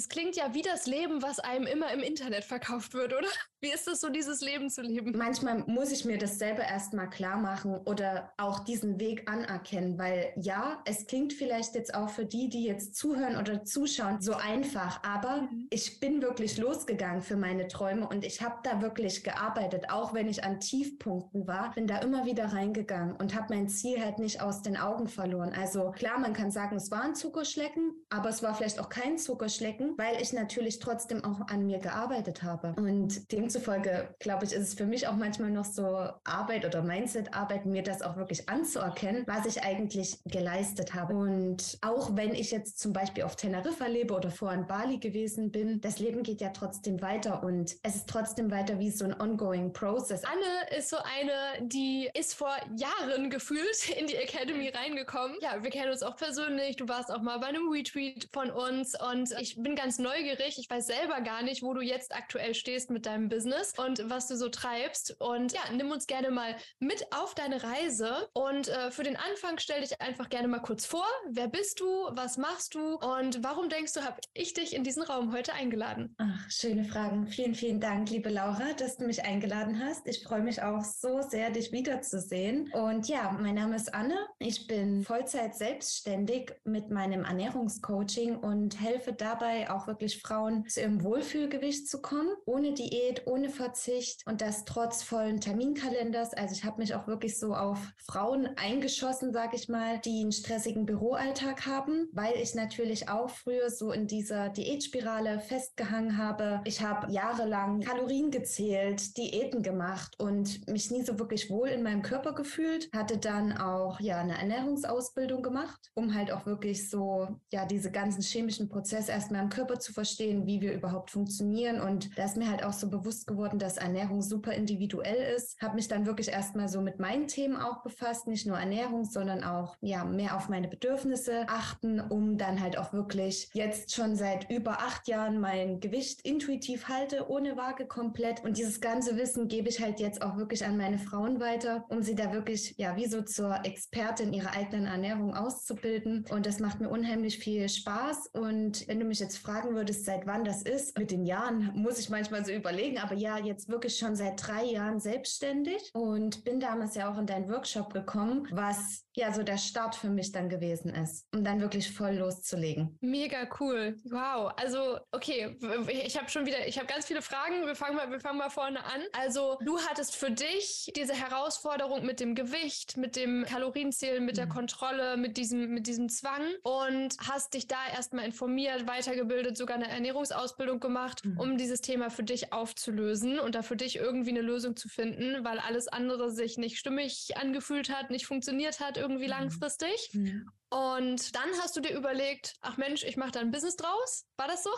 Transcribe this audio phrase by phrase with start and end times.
[0.00, 3.28] das klingt ja wie das Leben, was einem immer im Internet verkauft wird, oder?
[3.60, 5.12] Wie ist es so, dieses Leben zu leben?
[5.14, 10.32] Manchmal muss ich mir das selber erstmal klar machen oder auch diesen Weg anerkennen, weil
[10.36, 15.02] ja, es klingt vielleicht jetzt auch für die, die jetzt zuhören oder zuschauen, so einfach,
[15.04, 15.66] aber mhm.
[15.68, 20.28] ich bin wirklich losgegangen für meine Träume und ich habe da wirklich gearbeitet, auch wenn
[20.28, 24.40] ich an Tiefpunkten war, bin da immer wieder reingegangen und habe mein Ziel halt nicht
[24.40, 25.52] aus den Augen verloren.
[25.52, 29.18] Also klar, man kann sagen, es war ein Zuckerschlecken, aber es war vielleicht auch kein
[29.18, 32.74] Zuckerschlecken, weil ich natürlich trotzdem auch an mir gearbeitet habe.
[32.76, 35.82] Und dem demzufolge, glaube ich, ist es für mich auch manchmal noch so
[36.24, 41.14] Arbeit oder Mindset-Arbeit, mir das auch wirklich anzuerkennen, was ich eigentlich geleistet habe.
[41.14, 45.50] Und auch wenn ich jetzt zum Beispiel auf Teneriffa lebe oder vor in Bali gewesen
[45.50, 49.18] bin, das Leben geht ja trotzdem weiter und es ist trotzdem weiter wie so ein
[49.18, 50.22] ongoing process.
[50.24, 55.36] Anne ist so eine, die ist vor Jahren gefühlt in die Academy reingekommen.
[55.40, 56.76] Ja, wir kennen uns auch persönlich.
[56.76, 60.58] Du warst auch mal bei einem Retweet von uns und ich bin ganz neugierig.
[60.58, 63.72] Ich weiß selber gar nicht, wo du jetzt aktuell stehst mit deinem Business.
[63.78, 65.16] Und was du so treibst.
[65.20, 68.28] Und ja, nimm uns gerne mal mit auf deine Reise.
[68.34, 71.06] Und äh, für den Anfang stell dich einfach gerne mal kurz vor.
[71.30, 71.86] Wer bist du?
[72.10, 72.96] Was machst du?
[72.96, 76.14] Und warum denkst du, habe ich dich in diesen Raum heute eingeladen?
[76.18, 77.26] Ach, schöne Fragen.
[77.28, 80.06] Vielen, vielen Dank, liebe Laura, dass du mich eingeladen hast.
[80.06, 82.70] Ich freue mich auch so sehr, dich wiederzusehen.
[82.74, 84.16] Und ja, mein Name ist Anne.
[84.38, 91.02] Ich bin Vollzeit selbstständig mit meinem Ernährungscoaching und helfe dabei auch wirklich Frauen zu ihrem
[91.02, 96.34] Wohlfühlgewicht zu kommen, ohne Diät, ohne Verzicht und das trotz vollen Terminkalenders.
[96.34, 100.32] Also ich habe mich auch wirklich so auf Frauen eingeschossen, sage ich mal, die einen
[100.32, 106.60] stressigen Büroalltag haben, weil ich natürlich auch früher so in dieser Diätspirale festgehangen habe.
[106.64, 112.02] Ich habe jahrelang Kalorien gezählt, Diäten gemacht und mich nie so wirklich wohl in meinem
[112.02, 112.88] Körper gefühlt.
[112.94, 118.22] Hatte dann auch ja eine Ernährungsausbildung gemacht, um halt auch wirklich so ja diese ganzen
[118.22, 122.50] chemischen Prozesse erstmal im Körper zu verstehen, wie wir überhaupt funktionieren und da ist mir
[122.50, 125.60] halt auch so bewusst geworden, dass Ernährung super individuell ist.
[125.60, 129.44] Habe mich dann wirklich erstmal so mit meinen Themen auch befasst, nicht nur Ernährung, sondern
[129.44, 134.50] auch ja mehr auf meine Bedürfnisse achten, um dann halt auch wirklich jetzt schon seit
[134.50, 138.44] über acht Jahren mein Gewicht intuitiv halte, ohne Waage komplett.
[138.44, 142.02] Und dieses ganze Wissen gebe ich halt jetzt auch wirklich an meine Frauen weiter, um
[142.02, 146.24] sie da wirklich ja wie so zur Expertin ihrer eigenen Ernährung auszubilden.
[146.30, 148.28] Und das macht mir unheimlich viel Spaß.
[148.28, 151.98] Und wenn du mich jetzt fragen würdest, seit wann das ist, mit den Jahren muss
[151.98, 156.60] ich manchmal so überlegen, aber ja jetzt wirklich schon seit drei Jahren selbstständig und bin
[156.60, 160.48] damals ja auch in deinen Workshop gekommen, was ja so der Start für mich dann
[160.48, 162.96] gewesen ist, um dann wirklich voll loszulegen.
[163.00, 163.96] Mega cool.
[164.04, 164.52] Wow.
[164.56, 165.56] Also, okay,
[165.88, 167.66] ich habe schon wieder, ich habe ganz viele Fragen.
[167.66, 169.02] Wir fangen mal, wir fangen mal vorne an.
[169.12, 174.40] Also, du hattest für dich diese Herausforderung mit dem Gewicht, mit dem Kalorienzählen, mit mhm.
[174.40, 179.76] der Kontrolle, mit diesem, mit diesem Zwang und hast dich da erstmal informiert, weitergebildet, sogar
[179.76, 181.38] eine Ernährungsausbildung gemacht, mhm.
[181.38, 185.44] um dieses Thema für dich aufzulösen und da für dich irgendwie eine Lösung zu finden,
[185.44, 189.30] weil alles andere sich nicht stimmig angefühlt hat, nicht funktioniert hat irgendwie mhm.
[189.30, 190.10] langfristig.
[190.12, 190.50] Mhm.
[190.70, 194.26] Und dann hast du dir überlegt, ach Mensch, ich mache da ein Business draus.
[194.36, 194.70] War das so?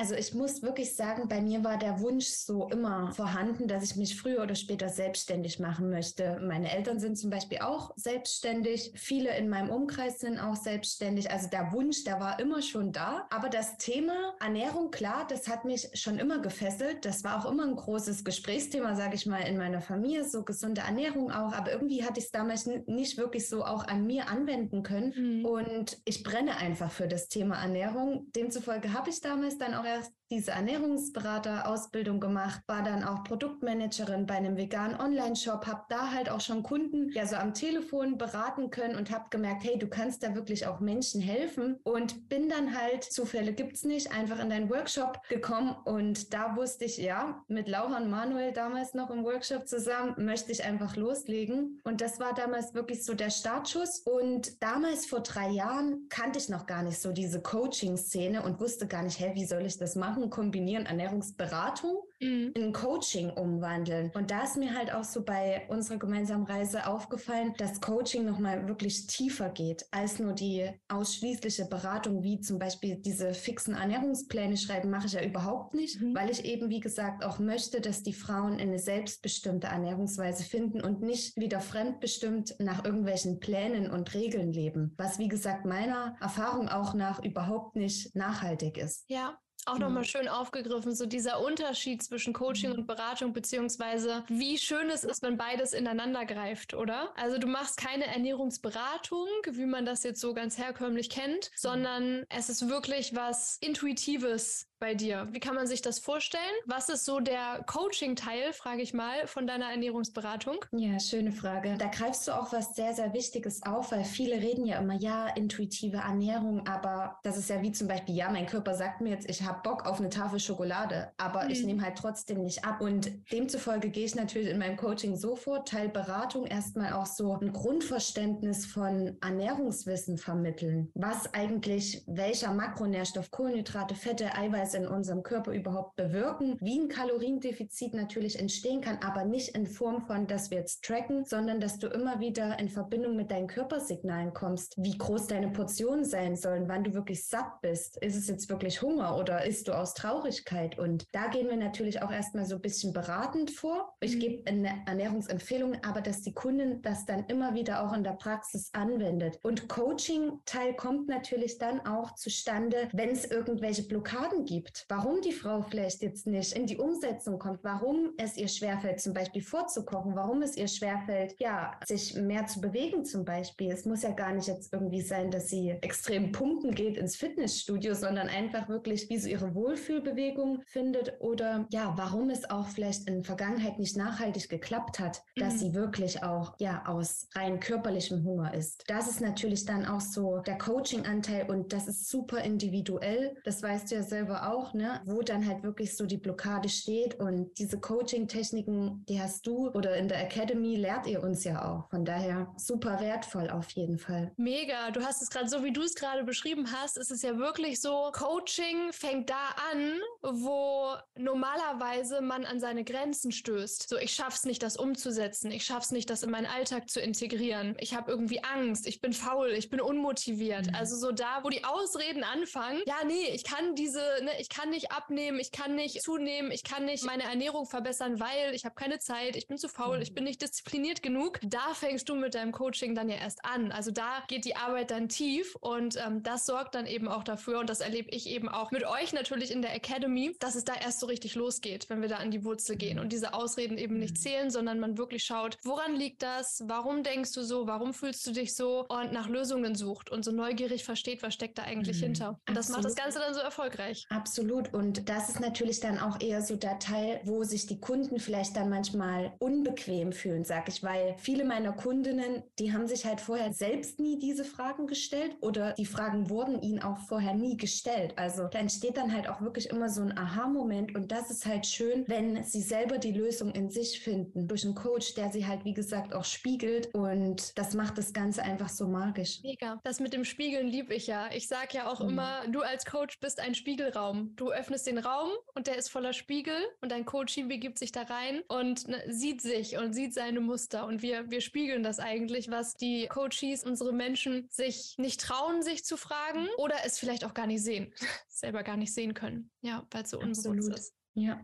[0.00, 3.96] Also ich muss wirklich sagen, bei mir war der Wunsch so immer vorhanden, dass ich
[3.96, 6.40] mich früher oder später selbstständig machen möchte.
[6.40, 8.92] Meine Eltern sind zum Beispiel auch selbstständig.
[8.94, 11.30] Viele in meinem Umkreis sind auch selbstständig.
[11.30, 13.26] Also der Wunsch, der war immer schon da.
[13.28, 17.04] Aber das Thema Ernährung, klar, das hat mich schon immer gefesselt.
[17.04, 20.80] Das war auch immer ein großes Gesprächsthema, sage ich mal, in meiner Familie, so gesunde
[20.80, 21.52] Ernährung auch.
[21.52, 25.40] Aber irgendwie hatte ich es damals nicht wirklich so auch an mir anwenden können.
[25.40, 25.44] Mhm.
[25.44, 28.32] Und ich brenne einfach für das Thema Ernährung.
[28.34, 34.34] Demzufolge habe ich damals dann auch erst diese Ernährungsberater-Ausbildung gemacht, war dann auch Produktmanagerin bei
[34.34, 38.94] einem veganen Online-Shop, habe da halt auch schon Kunden ja so am Telefon beraten können
[38.94, 43.02] und habe gemerkt, hey, du kannst da wirklich auch Menschen helfen und bin dann halt,
[43.02, 47.96] Zufälle gibt's nicht, einfach in deinen Workshop gekommen und da wusste ich, ja, mit Laura
[47.96, 52.72] und Manuel damals noch im Workshop zusammen, möchte ich einfach loslegen und das war damals
[52.72, 57.10] wirklich so der Startschuss und damals vor drei Jahren kannte ich noch gar nicht so
[57.10, 60.30] diese Coaching-Szene und wusste gar nicht, hey, wie soll ich das machen?
[60.30, 62.52] kombinieren, Ernährungsberatung mhm.
[62.54, 64.10] in Coaching umwandeln.
[64.14, 68.68] Und da ist mir halt auch so bei unserer gemeinsamen Reise aufgefallen, dass Coaching nochmal
[68.68, 74.90] wirklich tiefer geht als nur die ausschließliche Beratung, wie zum Beispiel diese fixen Ernährungspläne schreiben,
[74.90, 76.14] mache ich ja überhaupt nicht, mhm.
[76.14, 81.02] weil ich eben, wie gesagt, auch möchte, dass die Frauen eine selbstbestimmte Ernährungsweise finden und
[81.02, 86.94] nicht wieder fremdbestimmt nach irgendwelchen Plänen und Regeln leben, was, wie gesagt, meiner Erfahrung auch
[86.94, 89.04] nach überhaupt nicht nachhaltig ist.
[89.08, 89.80] Ja, auch mhm.
[89.80, 92.78] nochmal schön aufgegriffen, so dieser Unterschied zwischen Coaching mhm.
[92.80, 97.12] und Beratung, beziehungsweise wie schön es ist, wenn beides ineinander greift, oder?
[97.16, 101.56] Also du machst keine Ernährungsberatung, wie man das jetzt so ganz herkömmlich kennt, mhm.
[101.56, 105.28] sondern es ist wirklich was Intuitives, bei dir?
[105.30, 106.42] Wie kann man sich das vorstellen?
[106.64, 110.56] Was ist so der Coaching-Teil, frage ich mal, von deiner Ernährungsberatung?
[110.72, 111.76] Ja, schöne Frage.
[111.78, 115.28] Da greifst du auch was sehr, sehr Wichtiges auf, weil viele reden ja immer, ja,
[115.28, 119.28] intuitive Ernährung, aber das ist ja wie zum Beispiel, ja, mein Körper sagt mir jetzt,
[119.28, 121.50] ich habe Bock auf eine Tafel Schokolade, aber mhm.
[121.50, 122.80] ich nehme halt trotzdem nicht ab.
[122.80, 127.36] Und demzufolge gehe ich natürlich in meinem Coaching so vor, Teil Beratung erstmal auch so
[127.38, 130.90] ein Grundverständnis von Ernährungswissen vermitteln.
[130.94, 137.94] Was eigentlich welcher Makronährstoff, Kohlenhydrate, Fette, Eiweiß in unserem Körper überhaupt bewirken, wie ein Kaloriendefizit
[137.94, 141.88] natürlich entstehen kann, aber nicht in Form von, dass wir jetzt tracken, sondern dass du
[141.88, 146.84] immer wieder in Verbindung mit deinen Körpersignalen kommst, wie groß deine Portionen sein sollen, wann
[146.84, 147.96] du wirklich satt bist.
[147.98, 150.78] Ist es jetzt wirklich Hunger oder isst du aus Traurigkeit?
[150.78, 153.94] Und da gehen wir natürlich auch erstmal so ein bisschen beratend vor.
[154.00, 154.20] Ich mhm.
[154.20, 158.70] gebe eine Ernährungsempfehlung, aber dass die Kundin das dann immer wieder auch in der Praxis
[158.72, 159.38] anwendet.
[159.42, 164.59] Und Coaching-Teil kommt natürlich dann auch zustande, wenn es irgendwelche Blockaden gibt.
[164.88, 169.14] Warum die Frau vielleicht jetzt nicht in die Umsetzung kommt, warum es ihr schwerfällt, zum
[169.14, 173.70] Beispiel vorzukochen, warum es ihr schwerfällt, ja, sich mehr zu bewegen zum Beispiel.
[173.70, 177.94] Es muss ja gar nicht jetzt irgendwie sein, dass sie extrem pumpen geht ins Fitnessstudio,
[177.94, 183.16] sondern einfach wirklich, wie sie ihre Wohlfühlbewegung findet oder ja, warum es auch vielleicht in
[183.16, 185.58] der Vergangenheit nicht nachhaltig geklappt hat, dass mhm.
[185.58, 188.84] sie wirklich auch ja aus rein körperlichem Hunger ist.
[188.88, 193.36] Das ist natürlich dann auch so der Coaching-Anteil und das ist super individuell.
[193.44, 195.00] Das weißt du ja selber auch, ne?
[195.04, 199.96] Wo dann halt wirklich so die Blockade steht und diese Coaching-Techniken, die hast du oder
[199.96, 201.90] in der Academy lehrt ihr uns ja auch.
[201.90, 204.32] Von daher super wertvoll auf jeden Fall.
[204.36, 204.90] Mega.
[204.90, 207.80] Du hast es gerade so, wie du es gerade beschrieben hast, ist es ja wirklich
[207.80, 213.88] so, Coaching fängt da an, wo normalerweise man an seine Grenzen stößt.
[213.88, 215.50] So, ich schaff's nicht, das umzusetzen.
[215.50, 217.76] Ich schaff's nicht, das in meinen Alltag zu integrieren.
[217.78, 218.86] Ich habe irgendwie Angst.
[218.86, 219.50] Ich bin faul.
[219.50, 220.66] Ich bin unmotiviert.
[220.68, 220.74] Mhm.
[220.74, 222.80] Also so da, wo die Ausreden anfangen.
[222.86, 225.38] Ja, nee, ich kann diese, ne, ich kann nicht abnehmen.
[225.38, 226.50] Ich kann nicht zunehmen.
[226.50, 229.36] Ich kann nicht meine Ernährung verbessern, weil ich habe keine Zeit.
[229.36, 229.96] Ich bin zu faul.
[229.96, 230.02] Mhm.
[230.02, 231.38] Ich bin nicht diszipliniert genug.
[231.42, 233.70] Da fängst du mit deinem Coaching dann ja erst an.
[233.70, 237.60] Also da geht die Arbeit dann tief und ähm, das sorgt dann eben auch dafür
[237.60, 240.74] und das erlebe ich eben auch mit euch natürlich in der Academy, dass es da
[240.74, 243.98] erst so richtig losgeht, wenn wir da an die Wurzel gehen und diese Ausreden eben
[243.98, 244.20] nicht mhm.
[244.20, 246.62] zählen, sondern man wirklich schaut, woran liegt das?
[246.66, 247.66] Warum denkst du so?
[247.66, 248.86] Warum fühlst du dich so?
[248.88, 252.04] Und nach Lösungen sucht und so neugierig versteht, was steckt da eigentlich mhm.
[252.04, 252.40] hinter.
[252.48, 254.06] Und das macht das Ganze dann so erfolgreich.
[254.08, 254.29] Absolut.
[254.38, 258.56] Und das ist natürlich dann auch eher so der Teil, wo sich die Kunden vielleicht
[258.56, 263.52] dann manchmal unbequem fühlen, sag ich, weil viele meiner Kundinnen, die haben sich halt vorher
[263.52, 268.14] selbst nie diese Fragen gestellt oder die Fragen wurden ihnen auch vorher nie gestellt.
[268.16, 271.66] Also da entsteht dann halt auch wirklich immer so ein Aha-Moment und das ist halt
[271.66, 275.64] schön, wenn sie selber die Lösung in sich finden durch einen Coach, der sie halt
[275.64, 279.40] wie gesagt auch spiegelt und das macht das Ganze einfach so magisch.
[279.42, 279.80] Mega.
[279.84, 281.28] Das mit dem Spiegeln liebe ich ja.
[281.32, 282.10] Ich sage ja auch mhm.
[282.10, 284.09] immer, du als Coach bist ein Spiegelraum.
[284.36, 288.02] Du öffnest den Raum und der ist voller Spiegel und dein Coaching begibt sich da
[288.02, 292.50] rein und ne, sieht sich und sieht seine Muster und wir, wir spiegeln das eigentlich,
[292.50, 297.34] was die Coaches, unsere Menschen sich nicht trauen, sich zu fragen oder es vielleicht auch
[297.34, 297.92] gar nicht sehen,
[298.28, 299.50] selber gar nicht sehen können.
[299.62, 300.94] Ja, weil es so unbewusst ist.
[301.14, 301.40] Ja.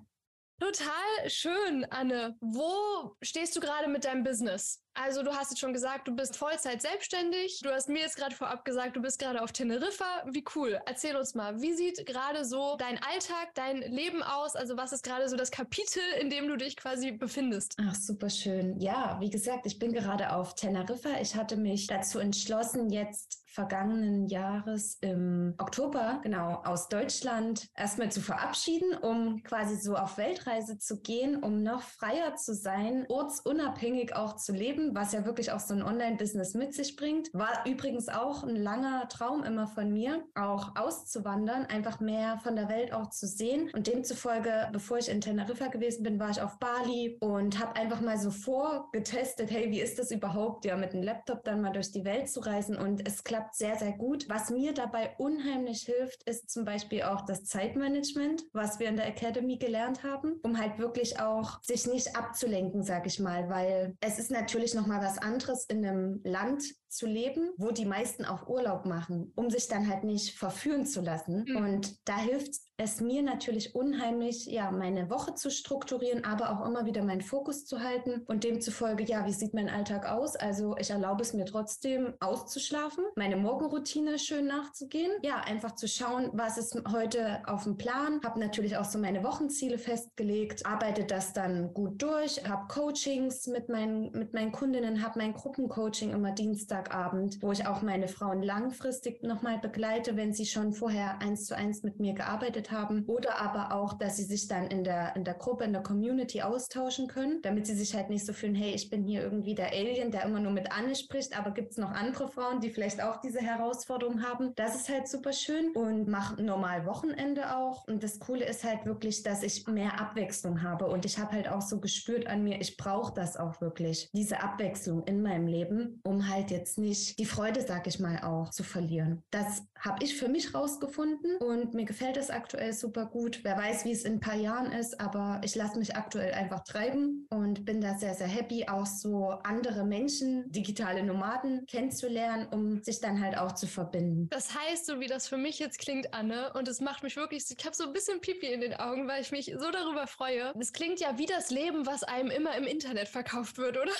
[0.58, 2.34] Total schön, Anne.
[2.40, 4.82] Wo stehst du gerade mit deinem Business?
[4.94, 7.60] Also du hast jetzt schon gesagt, du bist Vollzeit selbstständig.
[7.62, 10.24] Du hast mir jetzt gerade vorab gesagt, du bist gerade auf Teneriffa.
[10.30, 10.80] Wie cool.
[10.86, 14.56] Erzähl uns mal, wie sieht gerade so dein Alltag, dein Leben aus?
[14.56, 17.74] Also was ist gerade so das Kapitel, in dem du dich quasi befindest?
[17.78, 18.80] Ach, super schön.
[18.80, 21.20] Ja, wie gesagt, ich bin gerade auf Teneriffa.
[21.20, 28.20] Ich hatte mich dazu entschlossen, jetzt vergangenen Jahres im Oktober, genau, aus Deutschland erstmal zu
[28.20, 34.36] verabschieden, um quasi so auf Weltreise zu gehen, um noch freier zu sein, ortsunabhängig auch
[34.36, 37.32] zu leben, was ja wirklich auch so ein Online-Business mit sich bringt.
[37.32, 42.68] War übrigens auch ein langer Traum immer von mir, auch auszuwandern, einfach mehr von der
[42.68, 43.70] Welt auch zu sehen.
[43.72, 48.02] Und demzufolge, bevor ich in Teneriffa gewesen bin, war ich auf Bali und habe einfach
[48.02, 51.90] mal so vorgetestet, hey, wie ist das überhaupt, ja, mit einem Laptop dann mal durch
[51.90, 54.28] die Welt zu reisen und es klappt klappt sehr, sehr gut.
[54.28, 59.06] Was mir dabei unheimlich hilft, ist zum Beispiel auch das Zeitmanagement, was wir in der
[59.06, 64.18] Academy gelernt haben, um halt wirklich auch sich nicht abzulenken, sag ich mal, weil es
[64.18, 68.48] ist natürlich noch mal was anderes in einem Land zu leben, wo die meisten auch
[68.48, 71.44] Urlaub machen, um sich dann halt nicht verführen zu lassen.
[71.48, 71.56] Mhm.
[71.56, 76.84] Und da hilft es mir natürlich unheimlich, ja, meine Woche zu strukturieren, aber auch immer
[76.84, 80.36] wieder meinen Fokus zu halten und demzufolge, ja, wie sieht mein Alltag aus?
[80.36, 86.30] Also ich erlaube es mir trotzdem auszuschlafen, meine Morgenroutine schön nachzugehen, ja, einfach zu schauen,
[86.34, 91.32] was ist heute auf dem Plan, habe natürlich auch so meine Wochenziele festgelegt, arbeite das
[91.32, 96.85] dann gut durch, habe Coachings mit meinen, mit meinen Kundinnen, habe mein Gruppencoaching immer Dienstag
[96.86, 101.56] Samstagabend, wo ich auch meine Frauen langfristig nochmal begleite, wenn sie schon vorher eins zu
[101.56, 103.04] eins mit mir gearbeitet haben.
[103.06, 106.42] Oder aber auch, dass sie sich dann in der, in der Gruppe, in der Community
[106.42, 109.72] austauschen können, damit sie sich halt nicht so fühlen, hey, ich bin hier irgendwie der
[109.72, 113.02] Alien, der immer nur mit Anne spricht, aber gibt es noch andere Frauen, die vielleicht
[113.02, 114.52] auch diese Herausforderung haben.
[114.56, 117.86] Das ist halt super schön und mache normal Wochenende auch.
[117.86, 120.86] Und das Coole ist halt wirklich, dass ich mehr Abwechslung habe.
[120.86, 124.42] Und ich habe halt auch so gespürt an mir, ich brauche das auch wirklich, diese
[124.42, 128.62] Abwechslung in meinem Leben, um halt jetzt nicht die Freude, sag ich mal, auch zu
[128.62, 129.22] verlieren.
[129.30, 133.40] Das habe ich für mich rausgefunden und mir gefällt es aktuell super gut.
[133.44, 136.64] Wer weiß, wie es in ein paar Jahren ist, aber ich lasse mich aktuell einfach
[136.64, 142.82] treiben und bin da sehr, sehr happy, auch so andere Menschen, digitale Nomaden kennenzulernen, um
[142.82, 144.28] sich dann halt auch zu verbinden.
[144.30, 147.44] Das heißt, so wie das für mich jetzt klingt, Anne, und es macht mich wirklich,
[147.48, 150.52] ich habe so ein bisschen Pipi in den Augen, weil ich mich so darüber freue.
[150.58, 153.92] Es klingt ja wie das Leben, was einem immer im Internet verkauft wird, oder?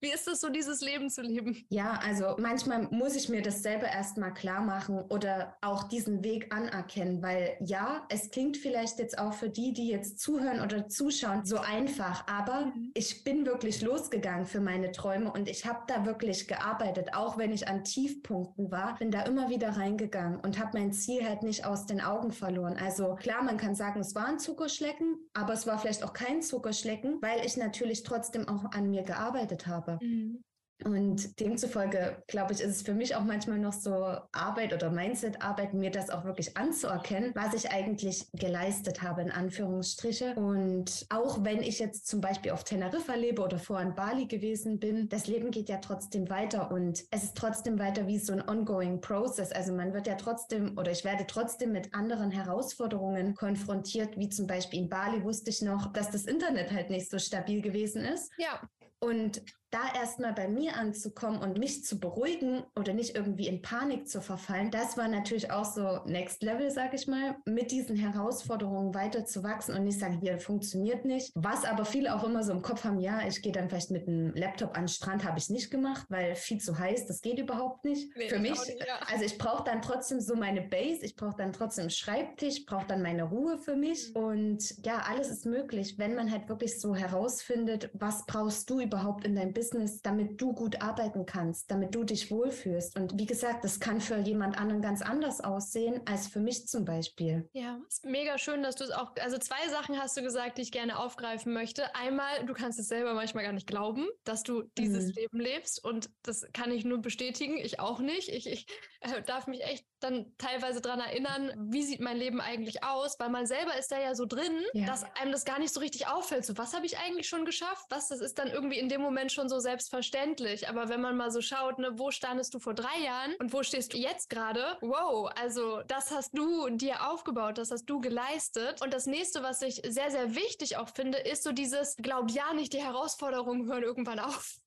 [0.00, 1.64] Wie ist es so, dieses Leben zu leben?
[1.70, 6.52] Ja, also manchmal muss ich mir das selber erstmal klar machen oder auch diesen Weg
[6.52, 11.46] anerkennen, weil ja, es klingt vielleicht jetzt auch für die, die jetzt zuhören oder zuschauen,
[11.46, 12.90] so einfach, aber mhm.
[12.94, 17.52] ich bin wirklich losgegangen für meine Träume und ich habe da wirklich gearbeitet, auch wenn
[17.52, 21.64] ich an Tiefpunkten war, bin da immer wieder reingegangen und habe mein Ziel halt nicht
[21.64, 22.76] aus den Augen verloren.
[22.76, 26.42] Also klar, man kann sagen, es war ein Zuckerschlecken, aber es war vielleicht auch kein
[26.42, 29.93] Zuckerschlecken, weil ich natürlich trotzdem auch an mir gearbeitet habe.
[30.00, 30.42] Mhm.
[30.82, 35.72] Und demzufolge, glaube ich, ist es für mich auch manchmal noch so Arbeit oder Mindset-Arbeit,
[35.72, 40.34] mir das auch wirklich anzuerkennen, was ich eigentlich geleistet habe, in Anführungsstriche.
[40.34, 44.80] Und auch wenn ich jetzt zum Beispiel auf Teneriffa lebe oder vorher in Bali gewesen
[44.80, 48.46] bin, das Leben geht ja trotzdem weiter und es ist trotzdem weiter wie so ein
[48.46, 49.52] ongoing process.
[49.52, 54.48] Also man wird ja trotzdem oder ich werde trotzdem mit anderen Herausforderungen konfrontiert, wie zum
[54.48, 58.32] Beispiel in Bali wusste ich noch, dass das Internet halt nicht so stabil gewesen ist.
[58.38, 58.60] Ja.
[59.00, 59.42] Und
[59.74, 64.20] da erstmal bei mir anzukommen und mich zu beruhigen oder nicht irgendwie in Panik zu
[64.20, 69.24] verfallen, das war natürlich auch so Next Level, sag ich mal, mit diesen Herausforderungen weiter
[69.24, 71.32] zu wachsen und nicht sagen, hier funktioniert nicht.
[71.34, 74.06] Was aber viele auch immer so im Kopf haben, ja, ich gehe dann vielleicht mit
[74.06, 77.40] einem Laptop an den Strand, habe ich nicht gemacht, weil viel zu heiß, das geht
[77.40, 78.16] überhaupt nicht.
[78.16, 79.00] Nee, Für mich, nicht, ja.
[79.10, 82.86] also ich brauche dann trotzdem so meine Base, ich brauche dann trotzdem einen Schreibtisch, brauche
[82.86, 84.22] dann meine Ruhe für mich mhm.
[84.22, 89.24] und ja, alles ist möglich, wenn man halt wirklich so herausfindet, was brauchst du überhaupt
[89.24, 92.98] in deinem Business Business, damit du gut arbeiten kannst, damit du dich wohlfühlst.
[92.98, 96.84] Und wie gesagt, das kann für jemand anderen ganz anders aussehen als für mich zum
[96.84, 97.48] Beispiel.
[97.54, 100.62] Ja, ist mega schön, dass du es auch, also zwei Sachen hast du gesagt, die
[100.62, 101.94] ich gerne aufgreifen möchte.
[101.94, 105.12] Einmal, du kannst es selber manchmal gar nicht glauben, dass du dieses mhm.
[105.14, 105.82] Leben lebst.
[105.82, 108.28] Und das kann ich nur bestätigen, ich auch nicht.
[108.28, 108.66] Ich, ich
[109.00, 113.30] äh, darf mich echt dann teilweise daran erinnern, wie sieht mein Leben eigentlich aus, weil
[113.30, 114.86] man selber ist da ja so drin, ja.
[114.86, 116.44] dass einem das gar nicht so richtig auffällt.
[116.44, 117.86] So, was habe ich eigentlich schon geschafft?
[117.90, 120.68] Was, das ist dann irgendwie in dem Moment schon so selbstverständlich.
[120.68, 123.62] Aber wenn man mal so schaut, ne, wo standest du vor drei Jahren und wo
[123.62, 124.76] stehst du jetzt gerade?
[124.80, 128.82] Wow, also das hast du dir aufgebaut, das hast du geleistet.
[128.82, 132.52] Und das nächste, was ich sehr, sehr wichtig auch finde, ist so dieses, glaub ja
[132.54, 134.58] nicht, die Herausforderungen hören irgendwann auf.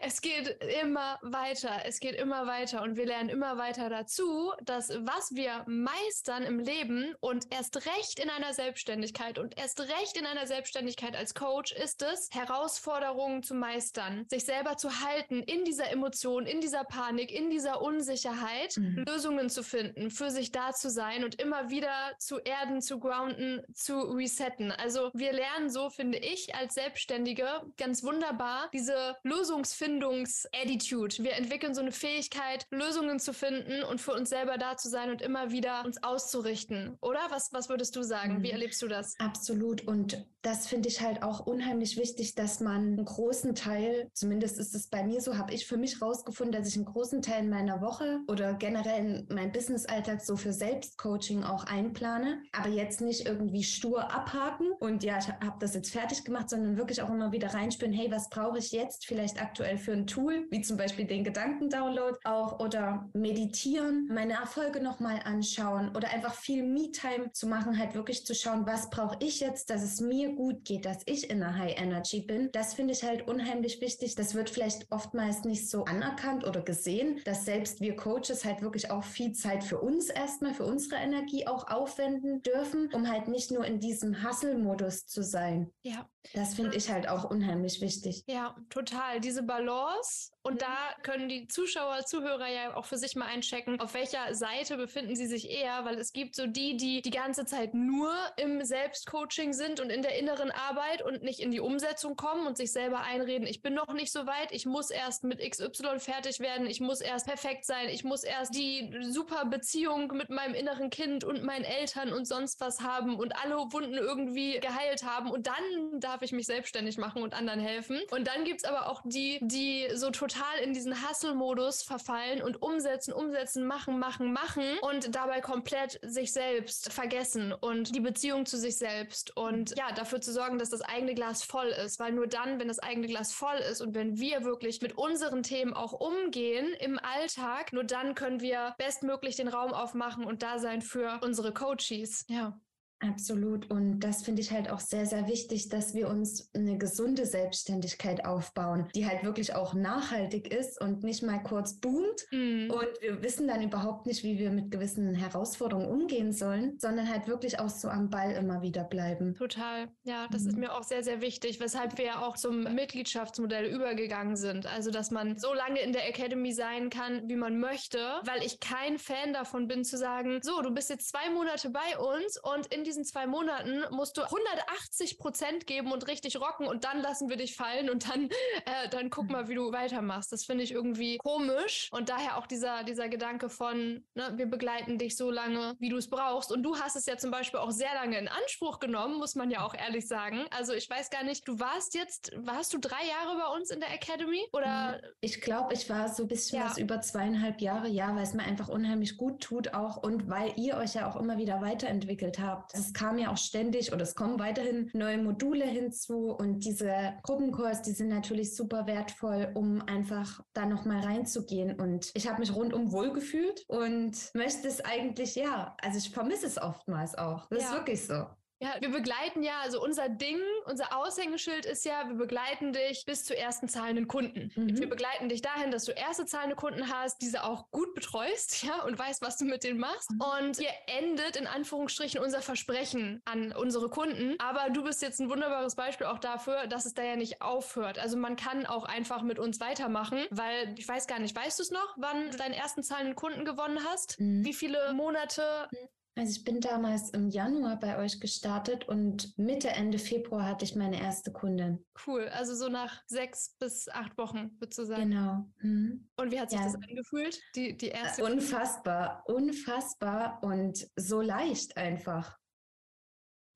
[0.00, 4.90] Es geht immer weiter, es geht immer weiter und wir lernen immer weiter dazu, dass
[4.90, 10.26] was wir meistern im Leben und erst recht in einer Selbstständigkeit und erst recht in
[10.26, 15.90] einer Selbstständigkeit als Coach ist es, Herausforderungen zu meistern, sich selber zu halten in dieser
[15.90, 19.04] Emotion, in dieser Panik, in dieser Unsicherheit, mhm.
[19.06, 23.62] Lösungen zu finden, für sich da zu sein und immer wieder zu erden, zu grounden,
[23.74, 24.72] zu resetten.
[24.72, 31.22] Also wir lernen so, finde ich, als Selbstständige ganz wunderbar diese Lösungsfindungs-Attitude.
[31.22, 35.10] Wir entwickeln so eine Fähigkeit, Lösungen zu finden und für uns selber da zu sein
[35.10, 36.96] und immer wieder uns auszurichten.
[37.00, 37.20] Oder?
[37.30, 38.42] Was, was würdest du sagen?
[38.42, 38.54] Wie mhm.
[38.54, 39.14] erlebst du das?
[39.18, 39.86] Absolut.
[39.86, 44.74] Und das finde ich halt auch unheimlich wichtig, dass man einen großen Teil, zumindest ist
[44.74, 47.80] es bei mir so, habe ich für mich rausgefunden, dass ich einen großen Teil meiner
[47.80, 53.64] Woche oder generell in meinem Business-Alltag so für Selbstcoaching auch einplane, aber jetzt nicht irgendwie
[53.64, 57.52] stur abhaken und ja, ich habe das jetzt fertig gemacht, sondern wirklich auch immer wieder
[57.52, 61.24] reinspüren, hey, was brauche ich jetzt vielleicht aktuell für ein Tool, wie zum Beispiel den
[61.24, 67.94] Gedankendownload auch oder meditieren, meine Erfolge nochmal anschauen oder einfach viel Me-Time zu machen, halt
[67.94, 71.42] wirklich zu schauen, was brauche ich jetzt, dass es mir gut geht, dass ich in
[71.42, 72.50] einer High Energy bin.
[72.52, 74.14] Das finde ich halt unheimlich wichtig.
[74.14, 78.90] Das wird vielleicht oftmals nicht so anerkannt oder gesehen, dass selbst wir Coaches halt wirklich
[78.90, 83.50] auch viel Zeit für uns erstmal, für unsere Energie auch aufwenden dürfen, um halt nicht
[83.50, 85.70] nur in diesem Hustle-Modus zu sein.
[85.82, 86.08] Ja.
[86.34, 88.24] Das finde ich halt auch unheimlich wichtig.
[88.26, 89.20] Ja, total.
[89.20, 93.94] Diese Balance und da können die Zuschauer, Zuhörer ja auch für sich mal einchecken, auf
[93.94, 97.74] welcher Seite befinden sie sich eher, weil es gibt so die, die die ganze Zeit
[97.74, 102.46] nur im Selbstcoaching sind und in der inneren Arbeit und nicht in die Umsetzung kommen
[102.46, 105.98] und sich selber einreden, ich bin noch nicht so weit, ich muss erst mit XY
[105.98, 110.54] fertig werden, ich muss erst perfekt sein, ich muss erst die super Beziehung mit meinem
[110.54, 115.30] inneren Kind und meinen Eltern und sonst was haben und alle Wunden irgendwie geheilt haben
[115.30, 118.00] und dann darf ich mich selbstständig machen und anderen helfen.
[118.10, 122.42] Und dann gibt es aber auch die, die so total total in diesen Hustle-Modus verfallen
[122.42, 128.46] und umsetzen, umsetzen, machen, machen, machen und dabei komplett sich selbst vergessen und die Beziehung
[128.46, 132.12] zu sich selbst und ja, dafür zu sorgen, dass das eigene Glas voll ist, weil
[132.12, 135.72] nur dann, wenn das eigene Glas voll ist und wenn wir wirklich mit unseren Themen
[135.72, 140.82] auch umgehen im Alltag, nur dann können wir bestmöglich den Raum aufmachen und da sein
[140.82, 142.24] für unsere Coaches.
[142.28, 142.58] Ja.
[143.00, 143.70] Absolut.
[143.70, 148.24] Und das finde ich halt auch sehr, sehr wichtig, dass wir uns eine gesunde Selbstständigkeit
[148.24, 152.26] aufbauen, die halt wirklich auch nachhaltig ist und nicht mal kurz boomt.
[152.32, 152.70] Mhm.
[152.70, 157.28] Und wir wissen dann überhaupt nicht, wie wir mit gewissen Herausforderungen umgehen sollen, sondern halt
[157.28, 159.34] wirklich auch so am Ball immer wieder bleiben.
[159.34, 159.88] Total.
[160.02, 160.48] Ja, das mhm.
[160.48, 164.66] ist mir auch sehr, sehr wichtig, weshalb wir ja auch zum Mitgliedschaftsmodell übergegangen sind.
[164.66, 168.58] Also, dass man so lange in der Academy sein kann, wie man möchte, weil ich
[168.60, 172.66] kein Fan davon bin zu sagen, so, du bist jetzt zwei Monate bei uns und
[172.66, 177.28] in diesen zwei Monaten musst du 180 Prozent geben und richtig rocken und dann lassen
[177.28, 178.30] wir dich fallen und dann,
[178.64, 180.32] äh, dann guck mal, wie du weitermachst.
[180.32, 184.96] Das finde ich irgendwie komisch und daher auch dieser, dieser Gedanke von, ne, wir begleiten
[184.96, 186.50] dich so lange, wie du es brauchst.
[186.50, 189.50] Und du hast es ja zum Beispiel auch sehr lange in Anspruch genommen, muss man
[189.50, 190.46] ja auch ehrlich sagen.
[190.50, 193.80] Also ich weiß gar nicht, du warst jetzt, warst du drei Jahre bei uns in
[193.80, 195.00] der Academy oder?
[195.20, 196.66] Ich glaube, ich war so ein bisschen ja.
[196.66, 200.52] was über zweieinhalb Jahre, ja, weil es mir einfach unheimlich gut tut auch und weil
[200.56, 204.14] ihr euch ja auch immer wieder weiterentwickelt habt es kam ja auch ständig oder es
[204.14, 210.40] kommen weiterhin neue Module hinzu und diese Gruppenkurs, die sind natürlich super wertvoll, um einfach
[210.52, 211.78] da nochmal reinzugehen.
[211.78, 216.60] Und ich habe mich rundum wohlgefühlt und möchte es eigentlich, ja, also ich vermisse es
[216.60, 217.48] oftmals auch.
[217.50, 217.68] Das ja.
[217.68, 218.26] ist wirklich so.
[218.60, 223.24] Ja, wir begleiten ja, also unser Ding, unser Aushängeschild ist ja, wir begleiten dich bis
[223.24, 224.50] zu ersten zahlenden Kunden.
[224.56, 224.78] Mhm.
[224.78, 228.82] Wir begleiten dich dahin, dass du erste zahlende Kunden hast, diese auch gut betreust, ja,
[228.82, 230.10] und weißt, was du mit denen machst.
[230.10, 230.20] Mhm.
[230.20, 234.34] Und hier endet in Anführungsstrichen unser Versprechen an unsere Kunden.
[234.40, 237.98] Aber du bist jetzt ein wunderbares Beispiel auch dafür, dass es da ja nicht aufhört.
[237.98, 241.62] Also man kann auch einfach mit uns weitermachen, weil ich weiß gar nicht, weißt du
[241.62, 244.18] es noch, wann du deinen ersten zahlenden Kunden gewonnen hast?
[244.18, 244.44] Mhm.
[244.44, 245.88] Wie viele Monate mhm.
[246.18, 250.74] Also ich bin damals im Januar bei euch gestartet und Mitte, Ende Februar hatte ich
[250.74, 251.86] meine erste Kundin.
[252.04, 255.10] Cool, also so nach sechs bis acht Wochen, würdest du sagen?
[255.10, 255.48] Genau.
[255.60, 256.08] Mhm.
[256.16, 256.64] Und wie hat sich ja.
[256.64, 258.24] das angefühlt, die, die erste?
[258.24, 262.36] Unfassbar, unfassbar und so leicht einfach.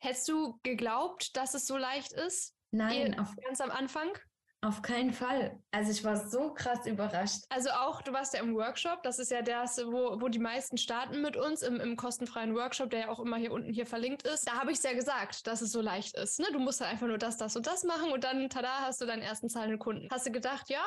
[0.01, 2.55] Hättest du geglaubt, dass es so leicht ist?
[2.71, 4.09] Nein, auf, ganz am Anfang?
[4.65, 5.59] Auf keinen Fall.
[5.73, 7.43] Also ich war so krass überrascht.
[7.49, 10.79] Also auch, du warst ja im Workshop, das ist ja das, wo, wo die meisten
[10.79, 14.23] starten mit uns, im, im kostenfreien Workshop, der ja auch immer hier unten hier verlinkt
[14.23, 14.47] ist.
[14.47, 16.39] Da habe ich es ja gesagt, dass es so leicht ist.
[16.39, 16.47] Ne?
[16.53, 19.07] Du musst halt einfach nur das, das und das machen und dann, tada, hast du
[19.07, 20.07] deinen ersten zahlenden Kunden.
[20.13, 20.85] Hast du gedacht, ja,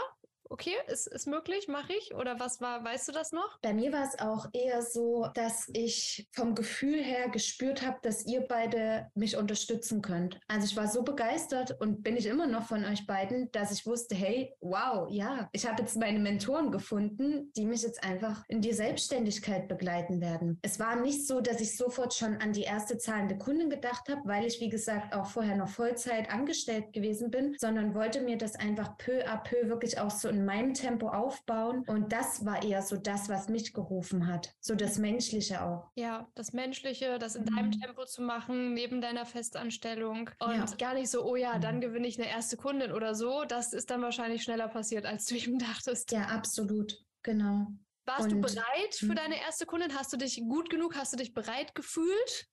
[0.50, 2.14] okay, ist, ist möglich, mache ich?
[2.16, 3.60] Oder was war, weißt du das noch?
[3.62, 8.26] Bei mir war es auch eher so, dass ich vom Gefühl her gespürt habe, dass
[8.26, 10.40] ihr beide mich unterstützen könnt.
[10.48, 13.86] Also ich war so begeistert und bin ich immer noch von euch beiden, dass ich
[13.86, 18.62] wusste, hey, wow, ja, ich habe jetzt meine Mentoren gefunden, die mich jetzt einfach in
[18.62, 20.60] die Selbstständigkeit begleiten werden.
[20.62, 24.22] Es war nicht so, dass ich sofort schon an die erste zahlende Kundin gedacht habe,
[24.26, 28.56] weil ich, wie gesagt, auch vorher noch Vollzeit angestellt gewesen bin, sondern wollte mir das
[28.56, 31.84] einfach peu à peu wirklich auch so in meinem Tempo aufbauen.
[31.88, 34.54] Und das war eher so das, was mich gerufen hat.
[34.60, 35.90] So das Menschliche auch.
[35.96, 37.56] Ja, das Menschliche, das in mhm.
[37.56, 40.30] deinem Tempo zu machen, neben deiner Festanstellung.
[40.40, 40.66] Und ja.
[40.78, 41.82] gar nicht so, oh ja, dann mhm.
[41.82, 43.46] gewinne ich eine erste Kundin oder so.
[43.46, 46.12] Das ist dann wahrscheinlich schneller passiert, als du eben dachtest.
[46.12, 47.02] Ja, absolut.
[47.24, 47.68] Genau.
[48.06, 49.16] Warst und, du bereit für mhm.
[49.16, 49.96] deine erste Kundin?
[49.96, 50.96] Hast du dich gut genug?
[50.96, 52.50] Hast du dich bereit gefühlt?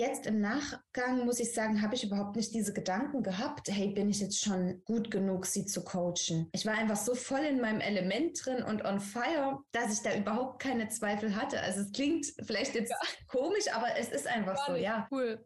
[0.00, 4.08] Jetzt im Nachgang muss ich sagen, habe ich überhaupt nicht diese Gedanken gehabt, hey, bin
[4.08, 6.48] ich jetzt schon gut genug, sie zu coachen.
[6.52, 10.16] Ich war einfach so voll in meinem Element drin und on fire, dass ich da
[10.16, 11.60] überhaupt keine Zweifel hatte.
[11.60, 12.96] Also es klingt vielleicht jetzt ja.
[13.28, 15.06] komisch, aber es ist einfach so, ja.
[15.10, 15.44] Cool.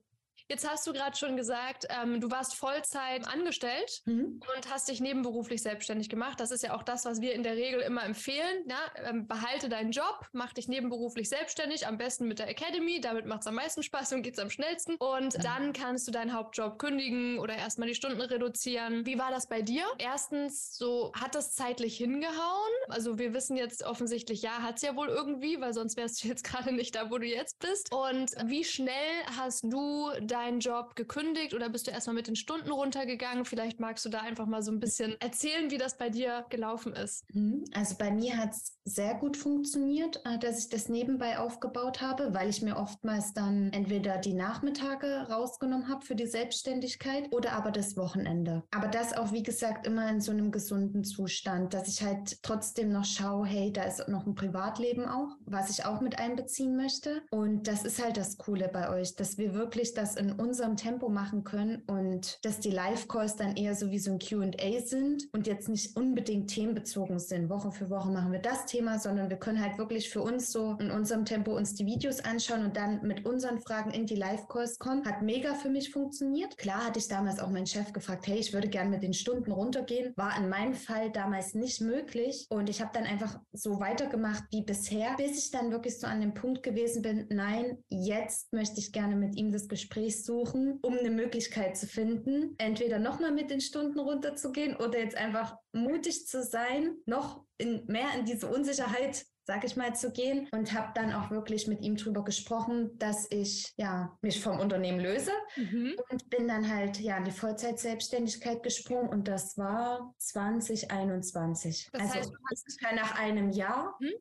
[0.48, 4.40] Jetzt hast du gerade schon gesagt, ähm, du warst Vollzeit angestellt mhm.
[4.54, 6.38] und hast dich nebenberuflich selbstständig gemacht.
[6.38, 8.64] Das ist ja auch das, was wir in der Regel immer empfehlen.
[8.68, 9.08] Ja?
[9.08, 13.00] Ähm, behalte deinen Job, mach dich nebenberuflich selbstständig, am besten mit der Academy.
[13.00, 14.96] Damit macht es am meisten Spaß und geht es am schnellsten.
[14.96, 15.42] Und mhm.
[15.42, 19.06] dann kannst du deinen Hauptjob kündigen oder erstmal die Stunden reduzieren.
[19.06, 19.84] Wie war das bei dir?
[19.98, 22.72] Erstens, so hat das zeitlich hingehauen?
[22.88, 26.28] Also wir wissen jetzt offensichtlich, ja, hat es ja wohl irgendwie, weil sonst wärst du
[26.28, 27.92] jetzt gerade nicht da, wo du jetzt bist.
[27.92, 28.92] Und wie schnell
[29.38, 33.44] hast du deinen Job gekündigt oder bist du erstmal mit den Stunden runtergegangen?
[33.44, 36.92] Vielleicht magst du da einfach mal so ein bisschen erzählen, wie das bei dir gelaufen
[36.92, 37.24] ist.
[37.32, 37.64] Mhm.
[37.72, 42.34] Also bei mir hat es sehr gut funktioniert, äh, dass ich das nebenbei aufgebaut habe,
[42.34, 47.70] weil ich mir oftmals dann entweder die Nachmittage rausgenommen habe für die Selbstständigkeit oder aber
[47.70, 48.64] das Wochenende.
[48.72, 52.90] Aber das auch, wie gesagt, immer in so einem gesunden Zustand, dass ich halt trotzdem
[52.90, 57.22] noch schaue, hey, da ist noch ein Privatleben auch, was ich auch mit einbeziehen möchte.
[57.30, 61.08] Und das ist halt das Coole bei euch, dass wir wirklich das in unserem Tempo
[61.08, 65.46] machen können und dass die Live-Calls dann eher so wie so ein QA sind und
[65.46, 67.50] jetzt nicht unbedingt themenbezogen sind.
[67.50, 70.76] Woche für Woche machen wir das Thema, sondern wir können halt wirklich für uns so
[70.80, 74.78] in unserem Tempo uns die Videos anschauen und dann mit unseren Fragen in die Live-Calls
[74.78, 75.04] kommen.
[75.04, 76.56] Hat mega für mich funktioniert.
[76.56, 79.52] Klar hatte ich damals auch meinen Chef gefragt, hey, ich würde gerne mit den Stunden
[79.52, 80.12] runtergehen.
[80.16, 84.62] War in meinem Fall damals nicht möglich und ich habe dann einfach so weitergemacht wie
[84.62, 88.92] bisher, bis ich dann wirklich so an dem Punkt gewesen bin, nein, jetzt möchte ich
[88.92, 93.60] gerne mit ihm das Gespräch suchen, um eine Möglichkeit zu finden, entweder nochmal mit den
[93.60, 99.64] Stunden runterzugehen oder jetzt einfach mutig zu sein, noch in, mehr in diese Unsicherheit sag
[99.64, 103.72] ich mal, zu gehen und habe dann auch wirklich mit ihm drüber gesprochen, dass ich
[103.76, 105.94] ja mich vom Unternehmen löse mhm.
[106.10, 111.90] und bin dann halt ja in die Vollzeitselbstständigkeit gesprungen und das war 2021.
[111.92, 114.12] Das also heißt, hast nach einem Jahr mhm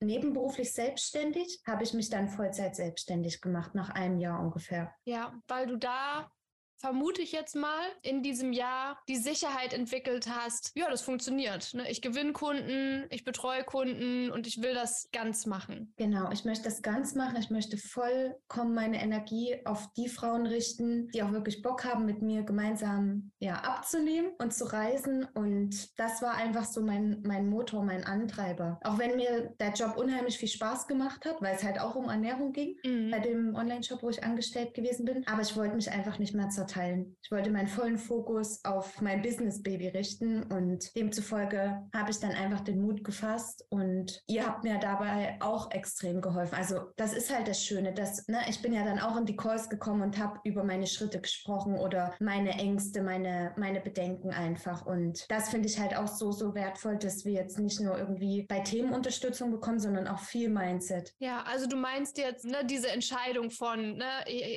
[0.00, 4.94] nebenberuflich selbstständig, habe ich mich dann Vollzeit selbstständig gemacht, nach einem Jahr ungefähr.
[5.04, 6.30] Ja, weil du da
[6.78, 11.74] vermute ich jetzt mal, in diesem Jahr die Sicherheit entwickelt hast, ja, das funktioniert.
[11.74, 11.90] Ne?
[11.90, 15.92] Ich gewinne Kunden, ich betreue Kunden und ich will das ganz machen.
[15.96, 17.36] Genau, ich möchte das ganz machen.
[17.38, 22.22] Ich möchte vollkommen meine Energie auf die Frauen richten, die auch wirklich Bock haben, mit
[22.22, 25.26] mir gemeinsam ja, abzunehmen und zu reisen.
[25.34, 28.78] Und das war einfach so mein, mein Motor, mein Antreiber.
[28.84, 32.08] Auch wenn mir der Job unheimlich viel Spaß gemacht hat, weil es halt auch um
[32.08, 33.10] Ernährung ging, mhm.
[33.10, 35.26] bei dem Online-Shop, wo ich angestellt gewesen bin.
[35.26, 37.16] Aber ich wollte mich einfach nicht mehr zur verteilen.
[37.22, 42.60] Ich wollte meinen vollen Fokus auf mein Business-Baby richten und demzufolge habe ich dann einfach
[42.60, 46.54] den Mut gefasst und ihr habt mir dabei auch extrem geholfen.
[46.54, 49.36] Also das ist halt das Schöne, dass ne, ich bin ja dann auch in die
[49.36, 54.84] Calls gekommen und habe über meine Schritte gesprochen oder meine Ängste, meine, meine Bedenken einfach.
[54.86, 58.44] Und das finde ich halt auch so, so wertvoll, dass wir jetzt nicht nur irgendwie
[58.48, 61.14] bei Themen Unterstützung bekommen, sondern auch viel Mindset.
[61.18, 64.08] Ja, also du meinst jetzt ne, diese Entscheidung von ne,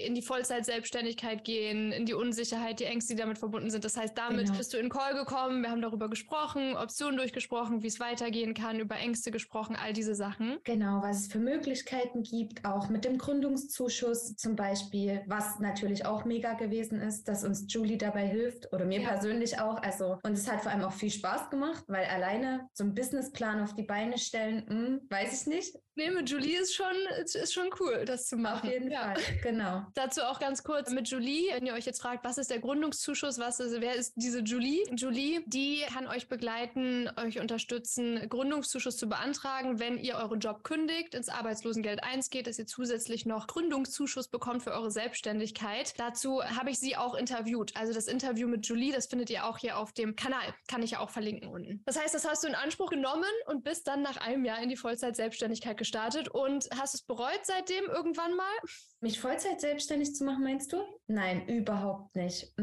[0.06, 3.86] in die Vollzeit-Selbstständigkeit gehen, in die Unsicherheit, die Ängste, die damit verbunden sind.
[3.86, 4.58] Das heißt, damit genau.
[4.58, 8.80] bist du in Call gekommen, wir haben darüber gesprochen, Optionen durchgesprochen, wie es weitergehen kann,
[8.80, 10.58] über Ängste gesprochen, all diese Sachen.
[10.64, 16.26] Genau, was es für Möglichkeiten gibt, auch mit dem Gründungszuschuss zum Beispiel, was natürlich auch
[16.26, 19.10] mega gewesen ist, dass uns Julie dabei hilft oder mir ja.
[19.10, 19.82] persönlich auch.
[19.84, 23.62] Also, und es hat vor allem auch viel Spaß gemacht, weil alleine so einen Businessplan
[23.62, 25.76] auf die Beine stellen, hm, weiß ich nicht.
[25.96, 28.68] Nee, mit Julie ist schon, ist schon cool, das zu machen.
[28.68, 29.14] Auf jeden ja.
[29.14, 29.86] Fall, genau.
[29.94, 33.40] Dazu auch ganz kurz mit Julie, wenn ihr euch jetzt fragt, was ist der Gründungszuschuss,
[33.40, 34.84] was ist, wer ist diese Julie?
[34.96, 41.14] Julie, die kann euch begleiten, euch unterstützen, Gründungszuschuss zu beantragen, wenn ihr euren Job kündigt,
[41.14, 45.94] ins Arbeitslosengeld 1 geht, dass ihr zusätzlich noch Gründungszuschuss bekommt für eure Selbstständigkeit.
[46.00, 47.76] Dazu habe ich sie auch interviewt.
[47.76, 50.56] Also das Interview mit Julie, das findet ihr auch hier auf dem Kanal.
[50.68, 51.84] Kann ich ja auch verlinken unten.
[51.86, 54.70] Das heißt, das hast du in Anspruch genommen und bist dann nach einem Jahr in
[54.70, 55.91] die Vollzeit-Selbstständigkeit gestartet
[56.30, 58.54] und hast es bereut seitdem irgendwann mal?
[59.04, 60.78] Mich Vollzeit selbstständig zu machen, meinst du?
[61.08, 62.54] Nein, überhaupt nicht.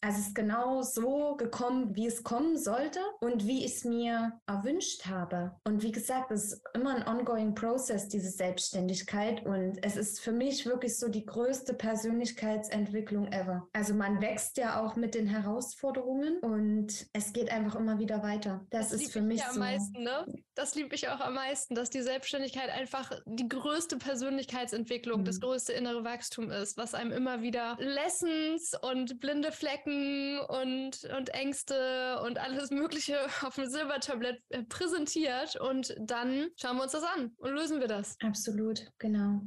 [0.00, 4.40] Also es ist genau so gekommen, wie es kommen sollte und wie ich es mir
[4.46, 5.54] erwünscht habe.
[5.64, 9.44] Und wie gesagt, es ist immer ein ongoing process, diese Selbstständigkeit.
[9.44, 13.68] Und es ist für mich wirklich so die größte Persönlichkeitsentwicklung ever.
[13.74, 18.66] Also man wächst ja auch mit den Herausforderungen und es geht einfach immer wieder weiter.
[18.70, 19.60] Das, das ist für mich ja so.
[19.60, 20.26] Am meisten, ne?
[20.54, 25.24] Das liebe ich auch am meisten, dass die Selbstständigkeit einfach die größte Persönlichkeitsentwicklung, mhm.
[25.26, 31.30] das größte innere Wachstum ist, was einem immer wieder Lessons und blinde Flecken und, und
[31.30, 35.56] Ängste und alles Mögliche auf dem Silbertablett äh, präsentiert.
[35.56, 38.16] Und dann schauen wir uns das an und lösen wir das.
[38.22, 39.42] Absolut, genau.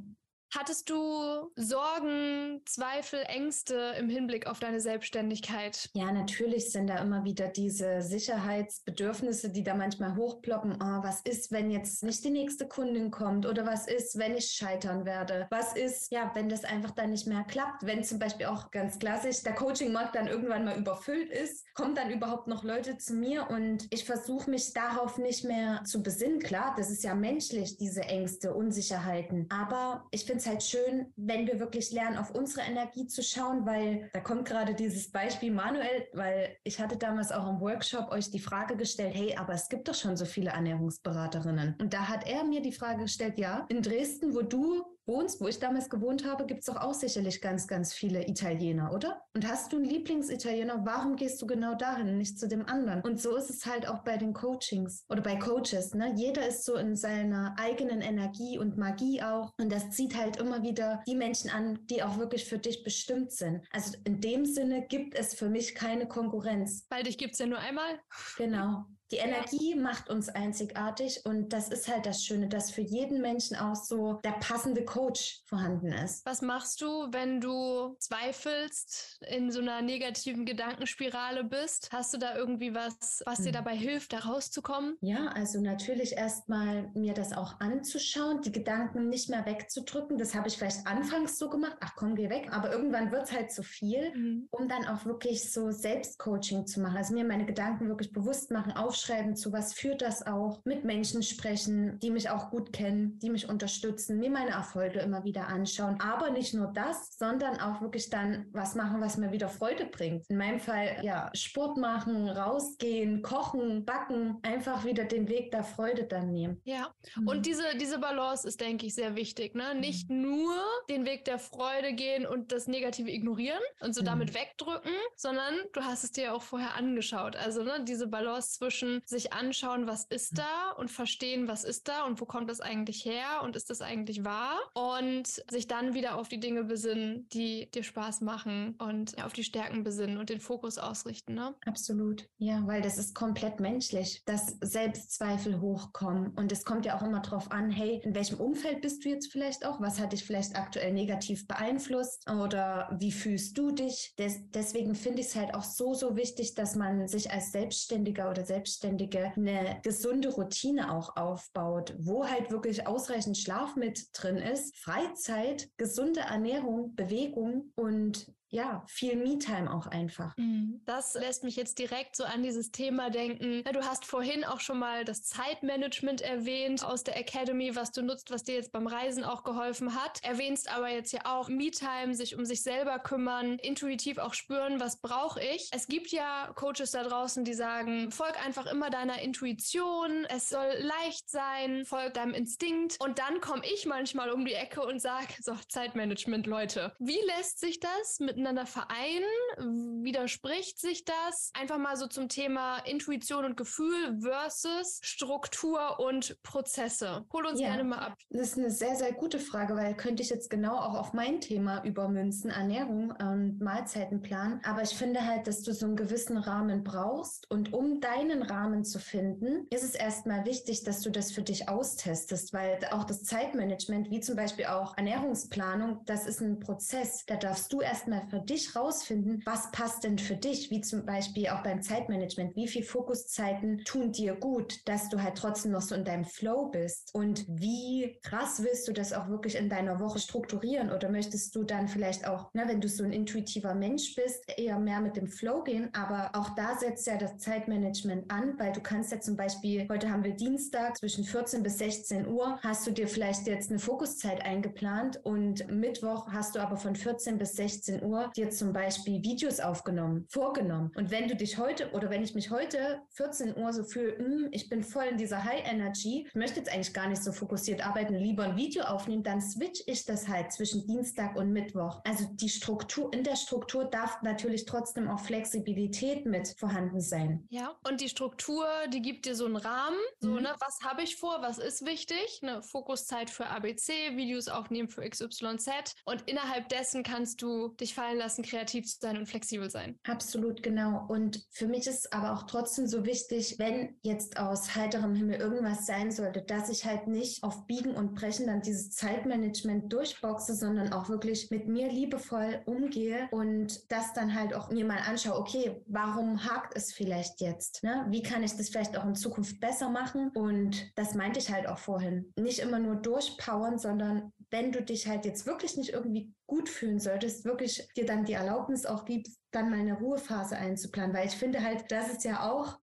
[0.57, 5.89] Hattest du Sorgen, Zweifel, Ängste im Hinblick auf deine Selbstständigkeit?
[5.91, 10.75] Ja, natürlich sind da immer wieder diese Sicherheitsbedürfnisse, die da manchmal hochploppen.
[10.81, 13.45] Oh, was ist, wenn jetzt nicht die nächste Kundin kommt?
[13.45, 15.45] Oder was ist, wenn ich scheitern werde?
[15.49, 17.85] Was ist, ja, wenn das einfach dann nicht mehr klappt?
[17.85, 22.11] Wenn zum Beispiel auch ganz klassisch der Coachingmarkt dann irgendwann mal überfüllt ist, kommen dann
[22.11, 26.39] überhaupt noch Leute zu mir und ich versuche mich darauf nicht mehr zu besinnen.
[26.39, 29.49] Klar, das ist ja menschlich, diese Ängste, Unsicherheiten.
[29.49, 33.65] Aber ich finde es halt schön, wenn wir wirklich lernen, auf unsere Energie zu schauen,
[33.65, 38.31] weil da kommt gerade dieses Beispiel Manuel, weil ich hatte damals auch im Workshop euch
[38.31, 41.75] die Frage gestellt, hey, aber es gibt doch schon so viele Ernährungsberaterinnen.
[41.79, 45.47] Und da hat er mir die Frage gestellt, ja, in Dresden, wo du wohnst, wo
[45.47, 49.21] ich damals gewohnt habe, gibt es doch auch sicherlich ganz, ganz viele Italiener, oder?
[49.33, 53.01] Und hast du einen Lieblingsitaliener, warum gehst du genau dahin, nicht zu dem anderen?
[53.01, 55.93] Und so ist es halt auch bei den Coachings oder bei Coaches.
[55.93, 56.13] Ne?
[56.15, 59.51] Jeder ist so in seiner eigenen Energie und Magie auch.
[59.59, 63.31] Und das zieht halt immer wieder die Menschen an, die auch wirklich für dich bestimmt
[63.31, 63.65] sind.
[63.71, 66.85] Also in dem Sinne gibt es für mich keine Konkurrenz.
[66.89, 67.99] Weil dich gibt es ja nur einmal.
[68.37, 68.85] Genau.
[69.11, 73.55] Die Energie macht uns einzigartig und das ist halt das Schöne, dass für jeden Menschen
[73.55, 76.25] auch so der passende Coach vorhanden ist.
[76.25, 81.89] Was machst du, wenn du zweifelst, in so einer negativen Gedankenspirale bist?
[81.91, 83.53] Hast du da irgendwie was, was dir hm.
[83.53, 84.97] dabei hilft, da rauszukommen?
[85.01, 90.17] Ja, also natürlich erstmal mir das auch anzuschauen, die Gedanken nicht mehr wegzudrücken.
[90.17, 92.49] Das habe ich vielleicht anfangs so gemacht, ach komm, geh weg.
[92.51, 94.47] Aber irgendwann wird es halt zu viel, mhm.
[94.49, 96.97] um dann auch wirklich so Selbstcoaching zu machen.
[96.97, 100.85] Also mir meine Gedanken wirklich bewusst machen, auf aufschreiben, zu was führt das auch, mit
[100.85, 105.47] Menschen sprechen, die mich auch gut kennen, die mich unterstützen, mir meine Erfolge immer wieder
[105.47, 105.99] anschauen.
[105.99, 110.25] Aber nicht nur das, sondern auch wirklich dann was machen, was mir wieder Freude bringt.
[110.29, 116.05] In meinem Fall, ja, Sport machen, rausgehen, kochen, backen, einfach wieder den Weg der Freude
[116.05, 116.61] dann nehmen.
[116.63, 117.27] Ja, mhm.
[117.27, 119.55] und diese, diese Balance ist, denke ich, sehr wichtig.
[119.55, 119.75] Ne?
[119.75, 120.21] Nicht mhm.
[120.21, 120.55] nur
[120.89, 124.05] den Weg der Freude gehen und das Negative ignorieren und so mhm.
[124.05, 127.35] damit wegdrücken, sondern du hast es dir auch vorher angeschaut.
[127.35, 130.37] Also ne, diese Balance zwischen Menschen sich anschauen, was ist mhm.
[130.37, 133.81] da und verstehen, was ist da und wo kommt das eigentlich her und ist das
[133.81, 139.23] eigentlich wahr und sich dann wieder auf die Dinge besinnen, die dir Spaß machen und
[139.23, 141.33] auf die Stärken besinnen und den Fokus ausrichten.
[141.33, 141.55] Ne?
[141.65, 142.27] Absolut.
[142.37, 147.21] Ja, weil das ist komplett menschlich, dass Selbstzweifel hochkommen und es kommt ja auch immer
[147.21, 149.81] darauf an, hey, in welchem Umfeld bist du jetzt vielleicht auch?
[149.81, 154.13] Was hat dich vielleicht aktuell negativ beeinflusst oder wie fühlst du dich?
[154.17, 158.29] Des deswegen finde ich es halt auch so, so wichtig, dass man sich als Selbstständiger
[158.29, 164.37] oder Selbstständiger Selbstständige eine gesunde Routine auch aufbaut, wo halt wirklich ausreichend Schlaf mit drin
[164.37, 170.35] ist, Freizeit, gesunde Ernährung, Bewegung und ja, viel Me-Time auch einfach.
[170.37, 170.79] Mhm.
[170.85, 173.65] Das lässt mich jetzt direkt so an dieses Thema denken.
[173.73, 178.31] Du hast vorhin auch schon mal das Zeitmanagement erwähnt aus der Academy, was du nutzt,
[178.31, 180.23] was dir jetzt beim Reisen auch geholfen hat.
[180.23, 185.01] Erwähnst aber jetzt ja auch Me-Time, sich um sich selber kümmern, intuitiv auch spüren, was
[185.01, 185.67] brauche ich.
[185.73, 190.75] Es gibt ja Coaches da draußen, die sagen, folg einfach immer deiner Intuition, es soll
[190.79, 192.95] leicht sein, folg deinem Instinkt.
[193.01, 196.93] Und dann komme ich manchmal um die Ecke und sage, so, Zeitmanagement, Leute.
[196.99, 200.03] Wie lässt sich das mit miteinander vereinen?
[200.03, 201.51] Widerspricht sich das?
[201.59, 207.25] Einfach mal so zum Thema Intuition und Gefühl versus Struktur und Prozesse.
[207.33, 208.13] Hol uns ja, gerne mal ab.
[208.29, 211.41] Das ist eine sehr, sehr gute Frage, weil könnte ich jetzt genau auch auf mein
[211.41, 214.61] Thema übermünzen, Ernährung und Mahlzeitenplan.
[214.63, 218.83] Aber ich finde halt, dass du so einen gewissen Rahmen brauchst und um deinen Rahmen
[218.83, 223.23] zu finden, ist es erstmal wichtig, dass du das für dich austestest, weil auch das
[223.23, 227.25] Zeitmanagement, wie zum Beispiel auch Ernährungsplanung, das ist ein Prozess.
[227.25, 231.47] Da darfst du erstmal für dich rausfinden, was passt denn für dich, wie zum Beispiel
[231.47, 235.95] auch beim Zeitmanagement, wie viel Fokuszeiten tun dir gut, dass du halt trotzdem noch so
[235.95, 237.11] in deinem Flow bist?
[237.13, 240.91] Und wie krass willst du das auch wirklich in deiner Woche strukturieren?
[240.91, 244.79] Oder möchtest du dann vielleicht auch, ne, wenn du so ein intuitiver Mensch bist, eher
[244.79, 248.81] mehr mit dem Flow gehen, aber auch da setzt ja das Zeitmanagement an, weil du
[248.81, 252.91] kannst ja zum Beispiel, heute haben wir Dienstag zwischen 14 bis 16 Uhr, hast du
[252.91, 258.03] dir vielleicht jetzt eine Fokuszeit eingeplant und Mittwoch hast du aber von 14 bis 16
[258.03, 260.91] Uhr Uhr dir zum Beispiel Videos aufgenommen, vorgenommen.
[260.95, 264.49] Und wenn du dich heute oder wenn ich mich heute 14 Uhr so fühle, hm,
[264.51, 267.85] ich bin voll in dieser High Energy, ich möchte jetzt eigentlich gar nicht so fokussiert
[267.85, 272.01] arbeiten, lieber ein Video aufnehmen, dann switch ich das halt zwischen Dienstag und Mittwoch.
[272.05, 277.45] Also die Struktur, in der Struktur darf natürlich trotzdem auch Flexibilität mit vorhanden sein.
[277.49, 280.43] Ja, und die Struktur, die gibt dir so einen Rahmen, so, mhm.
[280.43, 285.07] ne, was habe ich vor, was ist wichtig, eine Fokuszeit für ABC, Videos aufnehmen für
[285.07, 289.97] XYZ und innerhalb dessen kannst du dich fallen lassen, kreativ sein und flexibel sein.
[290.03, 291.05] Absolut, genau.
[291.07, 295.85] Und für mich ist aber auch trotzdem so wichtig, wenn jetzt aus heiterem Himmel irgendwas
[295.85, 300.93] sein sollte, dass ich halt nicht auf Biegen und Brechen dann dieses Zeitmanagement durchboxe, sondern
[300.93, 305.81] auch wirklich mit mir liebevoll umgehe und das dann halt auch mir mal anschaue, okay,
[305.87, 307.83] warum hakt es vielleicht jetzt?
[307.83, 308.05] Ne?
[308.09, 310.29] Wie kann ich das vielleicht auch in Zukunft besser machen?
[310.35, 312.31] Und das meinte ich halt auch vorhin.
[312.39, 316.97] Nicht immer nur durchpowern, sondern wenn du dich halt jetzt wirklich nicht irgendwie gut fühlen
[316.99, 321.13] solltest, wirklich dir dann die Erlaubnis auch gibst, dann mal eine Ruhephase einzuplanen.
[321.13, 322.79] Weil ich finde halt, das ist ja auch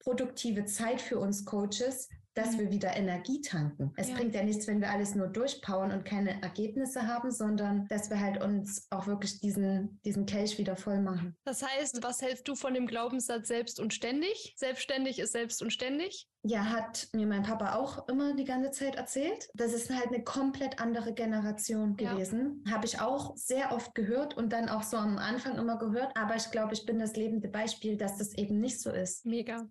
[0.00, 2.58] produktive Zeit für uns Coaches, dass mhm.
[2.60, 3.92] wir wieder Energie tanken.
[3.96, 4.16] Es ja.
[4.16, 8.20] bringt ja nichts, wenn wir alles nur durchpowern und keine Ergebnisse haben, sondern dass wir
[8.20, 11.36] halt uns auch wirklich diesen, diesen Kelch wieder voll machen.
[11.44, 14.54] Das heißt, was hältst du von dem Glaubenssatz selbst und ständig?
[14.56, 16.28] Selbstständig ist selbst und ständig?
[16.46, 19.48] Ja, hat mir mein Papa auch immer die ganze Zeit erzählt.
[19.54, 22.62] Das ist halt eine komplett andere Generation gewesen.
[22.66, 22.72] Ja.
[22.72, 26.14] Habe ich auch sehr oft gehört und dann auch so am Anfang immer gehört.
[26.16, 29.24] Aber ich glaube, ich bin das lebende Beispiel, dass das eben nicht so ist.
[29.24, 29.66] Mega.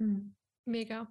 [0.00, 0.34] Hm.
[0.64, 1.06] Mega.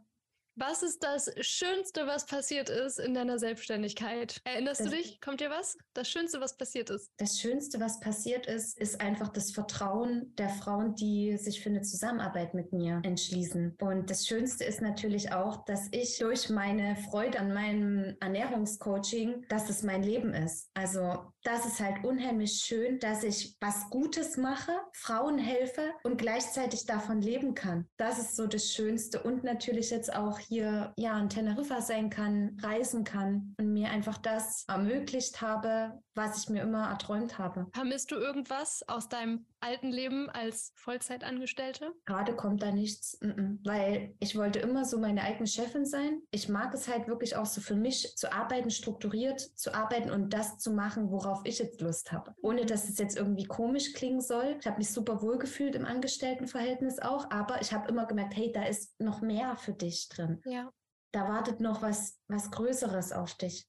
[0.57, 4.39] Was ist das Schönste, was passiert ist in deiner Selbstständigkeit?
[4.45, 5.19] Erinnerst das, du dich?
[5.19, 5.77] Kommt dir was?
[5.93, 7.11] Das Schönste, was passiert ist?
[7.17, 11.81] Das Schönste, was passiert ist, ist einfach das Vertrauen der Frauen, die sich für eine
[11.81, 13.75] Zusammenarbeit mit mir entschließen.
[13.81, 19.69] Und das Schönste ist natürlich auch, dass ich durch meine Freude an meinem Ernährungscoaching, dass
[19.69, 20.69] es mein Leben ist.
[20.73, 26.85] Also das ist halt unheimlich schön, dass ich was Gutes mache, Frauen helfe und gleichzeitig
[26.85, 27.87] davon leben kann.
[27.97, 32.58] Das ist so das Schönste und natürlich jetzt auch hier ja in Teneriffa sein kann,
[32.62, 37.67] reisen kann und mir einfach das ermöglicht habe, was ich mir immer erträumt habe.
[37.73, 41.91] Vermisst du irgendwas aus deinem alten Leben als Vollzeitangestellte?
[42.05, 43.17] Gerade kommt da nichts,
[43.63, 46.21] weil ich wollte immer so meine eigene Chefin sein.
[46.31, 50.34] Ich mag es halt wirklich auch so für mich zu arbeiten, strukturiert zu arbeiten und
[50.34, 52.34] das zu machen, worauf ich jetzt Lust habe.
[52.41, 54.55] Ohne dass es jetzt irgendwie komisch klingen soll.
[54.60, 58.51] Ich habe mich super wohl gefühlt im Angestelltenverhältnis auch, aber ich habe immer gemerkt, hey,
[58.53, 60.34] da ist noch mehr für dich drin.
[60.45, 60.71] Ja.
[61.13, 63.67] Da wartet noch was, was Größeres auf dich.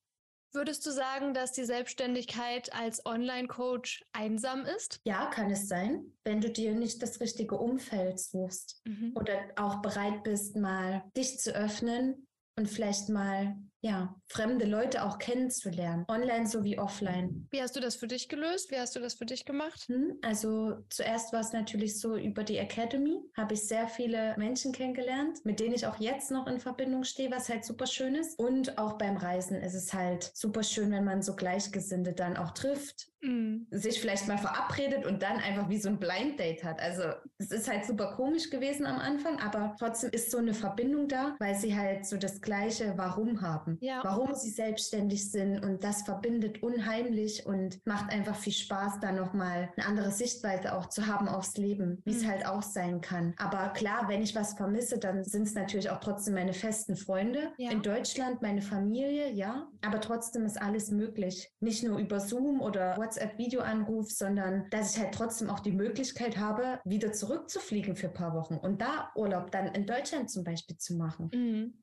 [0.53, 5.01] Würdest du sagen, dass die Selbstständigkeit als Online-Coach einsam ist?
[5.05, 9.13] Ja, kann es sein, wenn du dir nicht das richtige Umfeld suchst mhm.
[9.15, 12.27] oder auch bereit bist, mal dich zu öffnen
[12.59, 17.47] und vielleicht mal ja, fremde Leute auch kennenzulernen, online sowie offline.
[17.51, 18.73] Wie hast du das für dich gelöst?
[18.73, 19.85] Wie hast du das für dich gemacht?
[19.87, 24.73] Hm, also zuerst war es natürlich so über die Academy, habe ich sehr viele Menschen
[24.73, 28.37] kennengelernt, mit denen ich auch jetzt noch in Verbindung stehe, was halt super schön ist.
[28.41, 32.51] Und auch beim Reisen ist es halt super schön, wenn man so Gleichgesinnte dann auch
[32.51, 33.67] trifft, mhm.
[33.71, 36.81] sich vielleicht mal verabredet und dann einfach wie so ein Blind Date hat.
[36.81, 37.03] Also
[37.39, 41.37] es ist halt super komisch gewesen am Anfang, aber trotzdem ist so eine Verbindung da,
[41.39, 44.01] weil sie halt so das gleiche Warum haben ja.
[44.03, 49.71] warum sie selbstständig sind und das verbindet unheimlich und macht einfach viel Spaß, da nochmal
[49.77, 52.17] eine andere Sichtweise auch zu haben aufs Leben, wie mhm.
[52.17, 53.35] es halt auch sein kann.
[53.39, 57.53] Aber klar, wenn ich was vermisse, dann sind es natürlich auch trotzdem meine festen Freunde
[57.59, 57.71] ja.
[57.71, 61.51] in Deutschland, meine Familie, ja, aber trotzdem ist alles möglich.
[61.61, 66.81] Nicht nur über Zoom oder WhatsApp-Videoanruf, sondern dass ich halt trotzdem auch die Möglichkeit habe,
[66.85, 70.97] wieder zurückzufliegen für ein paar Wochen und da Urlaub dann in Deutschland zum Beispiel zu
[70.97, 71.31] machen.
[71.33, 71.75] Mhm.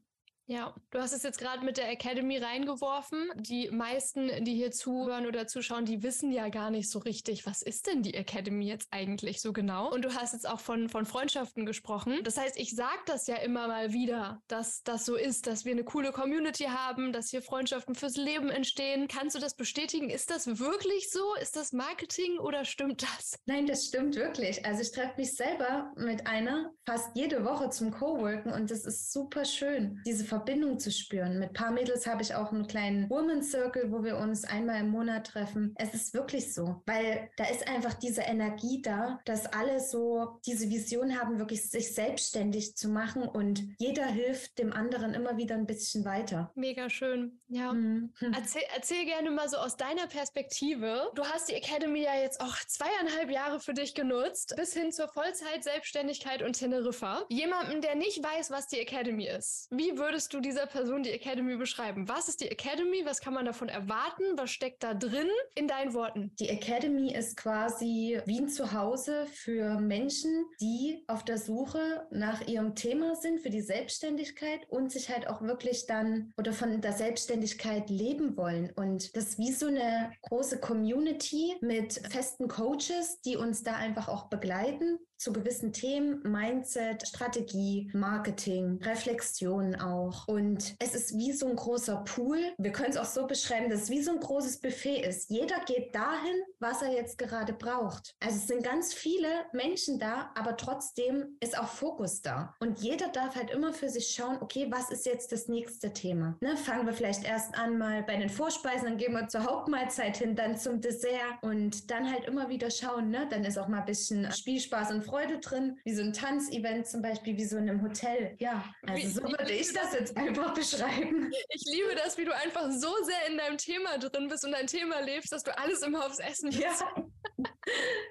[0.46, 3.30] Ja, du hast es jetzt gerade mit der Academy reingeworfen.
[3.36, 7.62] Die meisten, die hier zuhören oder zuschauen, die wissen ja gar nicht so richtig, was
[7.62, 9.90] ist denn die Academy jetzt eigentlich so genau?
[9.94, 12.20] Und du hast jetzt auch von, von Freundschaften gesprochen.
[12.24, 15.72] Das heißt, ich sage das ja immer mal wieder, dass das so ist, dass wir
[15.72, 19.08] eine coole Community haben, dass hier Freundschaften fürs Leben entstehen.
[19.08, 20.10] Kannst du das bestätigen?
[20.10, 21.36] Ist das wirklich so?
[21.42, 23.40] Ist das Marketing oder stimmt das?
[23.46, 24.66] Nein, das stimmt wirklich.
[24.66, 29.14] Also ich treffe mich selber mit einer fast jede Woche zum Coworken und das ist
[29.14, 30.02] super schön.
[30.06, 31.38] Diese Verbindung zu spüren.
[31.38, 34.80] Mit ein paar Mädels habe ich auch einen kleinen Woman Circle, wo wir uns einmal
[34.80, 35.76] im Monat treffen.
[35.78, 40.70] Es ist wirklich so, weil da ist einfach diese Energie da, dass alle so diese
[40.70, 45.68] Vision haben, wirklich sich selbstständig zu machen und jeder hilft dem anderen immer wieder ein
[45.68, 46.52] bisschen weiter.
[46.56, 47.40] Mega schön.
[47.48, 47.72] Ja.
[47.72, 48.12] Mhm.
[48.36, 51.12] Erzähl, erzähl gerne mal so aus deiner Perspektive.
[51.14, 55.10] Du hast die Academy ja jetzt auch zweieinhalb Jahre für dich genutzt, bis hin zur
[55.10, 57.24] Vollzeit-Selbstständigkeit und Teneriffa.
[57.30, 61.12] Jemandem, der nicht weiß, was die Academy ist, wie würdest würdest du dieser Person die
[61.12, 62.08] Academy beschreiben?
[62.08, 63.02] Was ist die Academy?
[63.04, 64.24] Was kann man davon erwarten?
[64.38, 66.32] Was steckt da drin in deinen Worten?
[66.40, 72.74] Die Academy ist quasi wie ein Zuhause für Menschen, die auf der Suche nach ihrem
[72.74, 77.90] Thema sind, für die Selbstständigkeit und sich halt auch wirklich dann oder von der Selbstständigkeit
[77.90, 78.72] leben wollen.
[78.76, 84.08] Und das ist wie so eine große Community mit festen Coaches, die uns da einfach
[84.08, 90.28] auch begleiten zu gewissen Themen, Mindset, Strategie, Marketing, Reflexion auch.
[90.28, 92.54] Und es ist wie so ein großer Pool.
[92.58, 95.30] Wir können es auch so beschreiben, dass es wie so ein großes Buffet ist.
[95.30, 98.16] Jeder geht dahin, was er jetzt gerade braucht.
[98.20, 102.54] Also es sind ganz viele Menschen da, aber trotzdem ist auch Fokus da.
[102.60, 106.36] Und jeder darf halt immer für sich schauen, okay, was ist jetzt das nächste Thema?
[106.42, 110.18] Ne, fangen wir vielleicht erst an mal bei den Vorspeisen, dann gehen wir zur Hauptmahlzeit
[110.18, 113.26] hin, dann zum Dessert und dann halt immer wieder schauen, ne?
[113.30, 117.02] Dann ist auch mal ein bisschen Spielspaß und Freude drin, wie so ein Tanzevent zum
[117.02, 118.36] Beispiel, wie so in einem Hotel.
[118.40, 121.32] Ja, also wie, so würde ich das jetzt einfach beschreiben.
[121.50, 124.68] Ich liebe das, wie du einfach so sehr in deinem Thema drin bist und dein
[124.68, 126.74] Thema lebst, dass du alles immer aufs Essen ja.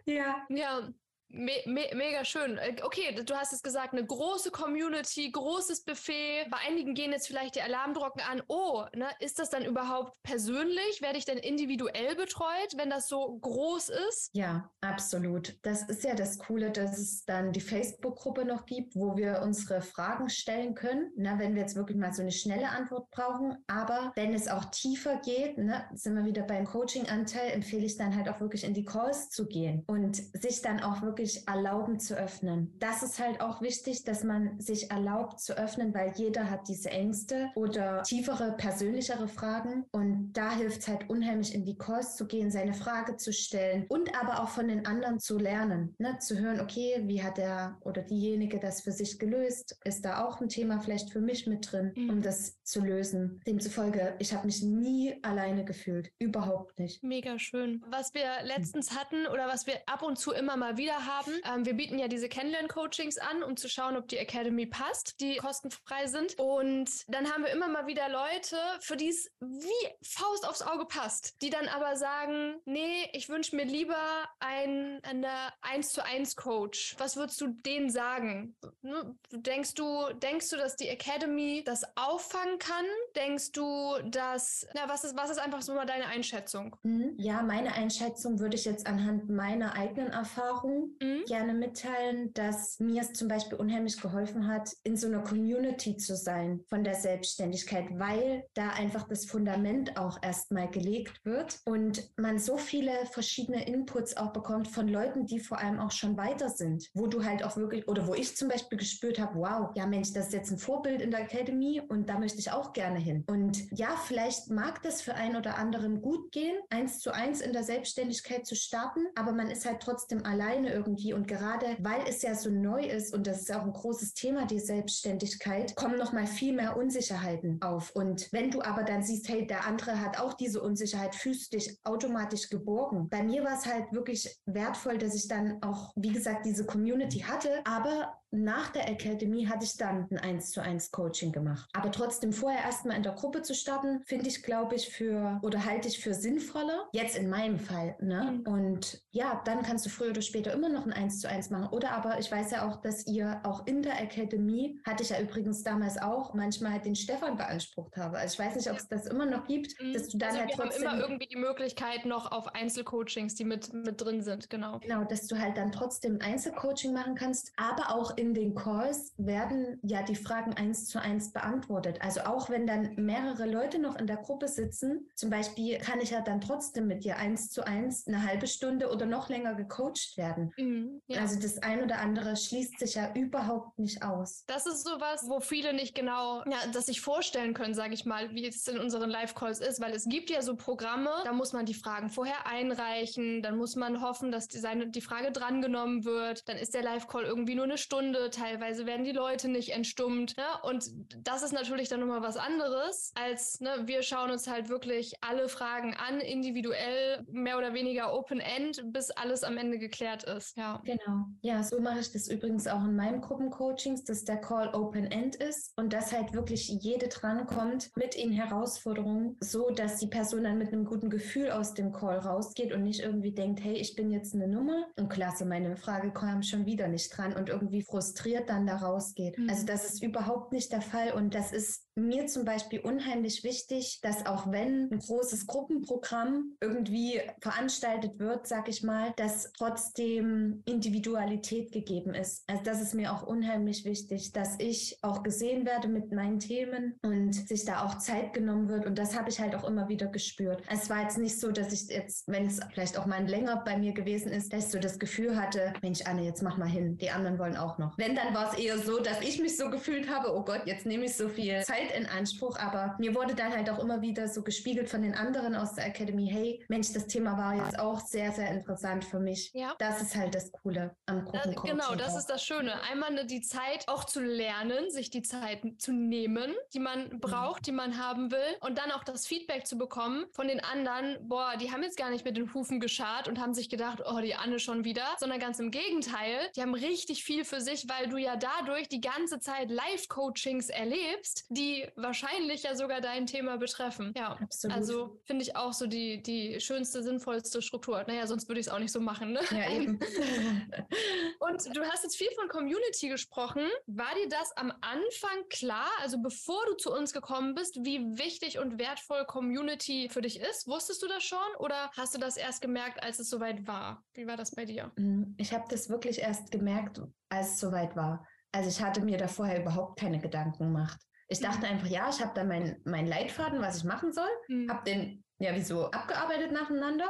[0.07, 0.47] ja.
[0.49, 0.89] Ja.
[1.35, 2.59] Me me mega schön.
[2.59, 6.47] Äh, okay, du hast es gesagt, eine große Community, großes Buffet.
[6.51, 8.43] Bei einigen gehen jetzt vielleicht die Alarmglocken an.
[8.49, 11.01] Oh, ne, ist das dann überhaupt persönlich?
[11.01, 14.31] Werde ich denn individuell betreut, wenn das so groß ist?
[14.35, 15.57] Ja, absolut.
[15.63, 19.81] Das ist ja das Coole, dass es dann die Facebook-Gruppe noch gibt, wo wir unsere
[19.81, 21.13] Fragen stellen können.
[21.17, 23.57] Na, wenn wir jetzt wirklich mal so eine schnelle Antwort brauchen.
[23.69, 28.15] Aber wenn es auch tiefer geht, ne, sind wir wieder beim Coaching-Anteil, empfehle ich dann
[28.15, 32.17] halt auch wirklich in die Calls zu gehen und sich dann auch wirklich erlauben zu
[32.17, 32.75] öffnen.
[32.79, 36.91] Das ist halt auch wichtig, dass man sich erlaubt zu öffnen, weil jeder hat diese
[36.91, 39.85] Ängste oder tiefere, persönlichere Fragen.
[39.93, 43.87] Und da hilft es halt unheimlich, in die Calls zu gehen, seine Frage zu stellen
[43.89, 46.19] und aber auch von den anderen zu lernen, ne?
[46.19, 49.79] zu hören, okay, wie hat der oder diejenige das für sich gelöst?
[49.85, 52.11] Ist da auch ein Thema vielleicht für mich mit drin, mhm.
[52.11, 53.41] um das zu lösen?
[53.47, 57.03] Demzufolge, ich habe mich nie alleine gefühlt, überhaupt nicht.
[57.03, 57.85] Mega schön.
[57.89, 61.67] Was wir letztens hatten oder was wir ab und zu immer mal wieder haben, ähm,
[61.67, 66.07] wir bieten ja diese Kennenlern-Coachings an, um zu schauen, ob die Academy passt, die kostenfrei
[66.07, 66.39] sind.
[66.39, 70.87] Und dann haben wir immer mal wieder Leute, für die es wie Faust aufs Auge
[70.87, 73.97] passt, die dann aber sagen, nee, ich wünsche mir lieber
[74.41, 75.29] ein, eine
[75.63, 76.95] 1 zu 1 Coach.
[76.99, 78.57] Was würdest du denen sagen?
[78.83, 82.85] Ne, denkst du, denkst du, dass die Academy das auffangen kann?
[83.17, 86.77] Denkst du, dass, na, was ist, was ist einfach so mal deine Einschätzung?
[86.83, 87.15] Mhm.
[87.19, 91.25] Ja, meine Einschätzung würde ich jetzt anhand meiner eigenen Erfahrung mhm.
[91.27, 96.17] gerne mitteilen, dass mir es zum Beispiel unheimlich geholfen hat, in so einer Community zu
[96.17, 102.39] sein von der Selbstständigkeit, weil da einfach das Fundament auch erstmal gelegt wird und man
[102.39, 106.89] so viele verschiedene Inputs auch bekommt von Leuten, die vor allem auch schon weiter sind,
[106.95, 110.13] wo du halt auch wirklich, oder wo ich zum Beispiel gespürt habe, wow, ja Mensch,
[110.13, 113.25] das ist jetzt ein Vorbild in der Academy und da möchte ich auch gerne hin.
[113.27, 117.53] Und ja, vielleicht mag das für einen oder anderen gut gehen, eins zu eins in
[117.53, 122.23] der Selbstständigkeit zu starten, aber man ist halt trotzdem alleine irgendwie und gerade weil es
[122.23, 126.13] ja so neu ist und das ist auch ein großes Thema, die Selbstständigkeit, kommen noch
[126.13, 127.91] mal viel mehr Unsicherheiten auf.
[127.95, 131.59] Und wenn du aber dann siehst, hey, der andere hat auch diese Unsicherheit, fühlst du
[131.59, 133.09] dich automatisch geborgen.
[133.09, 137.21] Bei mir war es halt wirklich wertvoll, dass ich dann auch, wie gesagt, diese Community
[137.21, 141.69] hatte, aber nach der Academy hatte ich dann ein 1 zu 1 Coaching gemacht.
[141.75, 145.65] Aber trotzdem vorher erstmal in der Gruppe zu starten, finde ich, glaube ich, für oder
[145.65, 146.89] halte ich für sinnvoller.
[146.93, 147.95] Jetzt in meinem Fall.
[148.01, 148.41] Ne?
[148.45, 148.53] Mhm.
[148.53, 151.69] Und ja, dann kannst du früher oder später immer noch ein 1 zu 1 machen.
[151.73, 155.21] Oder aber ich weiß ja auch, dass ihr auch in der Academy, hatte ich ja
[155.21, 158.17] übrigens damals auch, manchmal halt den Stefan beansprucht habe.
[158.17, 159.93] Also ich weiß nicht, ob es das immer noch gibt, mhm.
[159.93, 160.89] dass du dann also halt wir trotzdem.
[160.89, 164.79] Haben immer irgendwie die Möglichkeit noch auf Einzelcoachings, die mit, mit drin sind, genau.
[164.79, 169.81] Genau, dass du halt dann trotzdem Einzelcoaching machen kannst, aber auch in den Calls werden
[169.83, 172.01] ja die Fragen eins zu eins beantwortet.
[172.01, 176.11] Also auch wenn dann mehrere Leute noch in der Gruppe sitzen, zum Beispiel kann ich
[176.11, 180.17] ja dann trotzdem mit dir eins zu eins eine halbe Stunde oder noch länger gecoacht
[180.17, 180.53] werden.
[180.57, 181.21] Mhm, ja.
[181.21, 184.45] Also das ein oder andere schließt sich ja überhaupt nicht aus.
[184.47, 188.31] Das ist sowas, wo viele nicht genau, ja, das sich vorstellen können, sage ich mal,
[188.31, 191.67] wie es in unseren Live-Calls ist, weil es gibt ja so Programme, da muss man
[191.67, 196.49] die Fragen vorher einreichen, dann muss man hoffen, dass die, seine, die Frage drangenommen wird,
[196.49, 200.37] dann ist der Live-Call irgendwie nur eine Stunde Stunde, teilweise werden die Leute nicht entstummt.
[200.37, 200.45] Ne?
[200.63, 200.91] Und
[201.27, 205.49] das ist natürlich dann nochmal was anderes, als ne, wir schauen uns halt wirklich alle
[205.49, 210.57] Fragen an, individuell, mehr oder weniger Open-End, bis alles am Ende geklärt ist.
[210.57, 210.83] Ja.
[210.85, 211.27] Genau.
[211.41, 215.73] Ja, so mache ich das übrigens auch in meinen Gruppencoachings, dass der Call Open-End ist
[215.77, 220.73] und dass halt wirklich jede drankommt mit ihnen Herausforderungen, so dass die Person dann mit
[220.73, 224.35] einem guten Gefühl aus dem Call rausgeht und nicht irgendwie denkt, hey, ich bin jetzt
[224.35, 228.49] eine Nummer und klasse, meine Frage kam schon wieder nicht dran und irgendwie frustriert frustriert
[228.49, 229.39] dann da rausgeht.
[229.39, 229.49] Mhm.
[229.49, 234.01] Also das ist überhaupt nicht der Fall und das ist mir zum Beispiel unheimlich wichtig,
[234.03, 241.71] dass auch wenn ein großes Gruppenprogramm irgendwie veranstaltet wird, sag ich mal, dass trotzdem Individualität
[241.71, 242.45] gegeben ist.
[242.49, 246.99] Also das ist mir auch unheimlich wichtig, dass ich auch gesehen werde mit meinen Themen
[247.03, 250.07] und sich da auch Zeit genommen wird und das habe ich halt auch immer wieder
[250.07, 250.63] gespürt.
[250.71, 253.77] Es war jetzt nicht so, dass ich jetzt, wenn es vielleicht auch mal länger bei
[253.77, 256.97] mir gewesen ist, dass ich so das Gefühl hatte, Mensch Anne, jetzt mach mal hin,
[256.97, 257.82] die anderen wollen auch noch.
[257.97, 260.87] Wenn, dann war es eher so, dass ich mich so gefühlt habe, oh Gott, jetzt
[260.87, 262.59] nehme ich so viel Zeit in Anspruch.
[262.59, 265.87] Aber mir wurde dann halt auch immer wieder so gespiegelt von den anderen aus der
[265.87, 269.51] Academy, hey, Mensch, das Thema war jetzt auch sehr, sehr interessant für mich.
[269.55, 269.75] Ja.
[269.79, 271.77] Das ist halt das Coole am Gruppencoaching.
[271.77, 272.73] Genau, das ist das Schöne.
[272.91, 277.21] Einmal die Zeit auch zu lernen, sich die Zeit zu nehmen, die man mhm.
[277.21, 278.39] braucht, die man haben will.
[278.61, 282.11] Und dann auch das Feedback zu bekommen von den anderen, boah, die haben jetzt gar
[282.11, 285.39] nicht mit den Hufen geschart und haben sich gedacht, oh, die Anne schon wieder, sondern
[285.39, 289.01] ganz im Gegenteil, die haben richtig viel für sich sich, weil du ja dadurch die
[289.01, 294.13] ganze Zeit Live-Coachings erlebst, die wahrscheinlich ja sogar dein Thema betreffen.
[294.17, 294.77] Ja, Absolut.
[294.77, 298.05] also finde ich auch so die, die schönste, sinnvollste Struktur.
[298.07, 299.33] Naja, sonst würde ich es auch nicht so machen.
[299.33, 299.41] Ne?
[299.51, 299.99] Ja, eben.
[301.39, 303.63] Und du hast jetzt viel von Community gesprochen.
[303.87, 308.59] War dir das am Anfang klar, also bevor du zu uns gekommen bist, wie wichtig
[308.59, 310.67] und wertvoll Community für dich ist?
[310.69, 314.05] Wusstest du das schon oder hast du das erst gemerkt, als es soweit war?
[314.15, 314.93] Wie war das bei dir?
[314.97, 318.27] Mm, ich habe das wirklich erst gemerkt, als soweit war.
[318.53, 321.01] Also ich hatte mir da vorher überhaupt keine Gedanken gemacht.
[321.29, 321.45] Ich mhm.
[321.45, 324.71] dachte einfach, ja, ich habe da meinen mein Leitfaden, was ich machen soll, mhm.
[324.71, 327.09] habe den ja wieso abgearbeitet nacheinander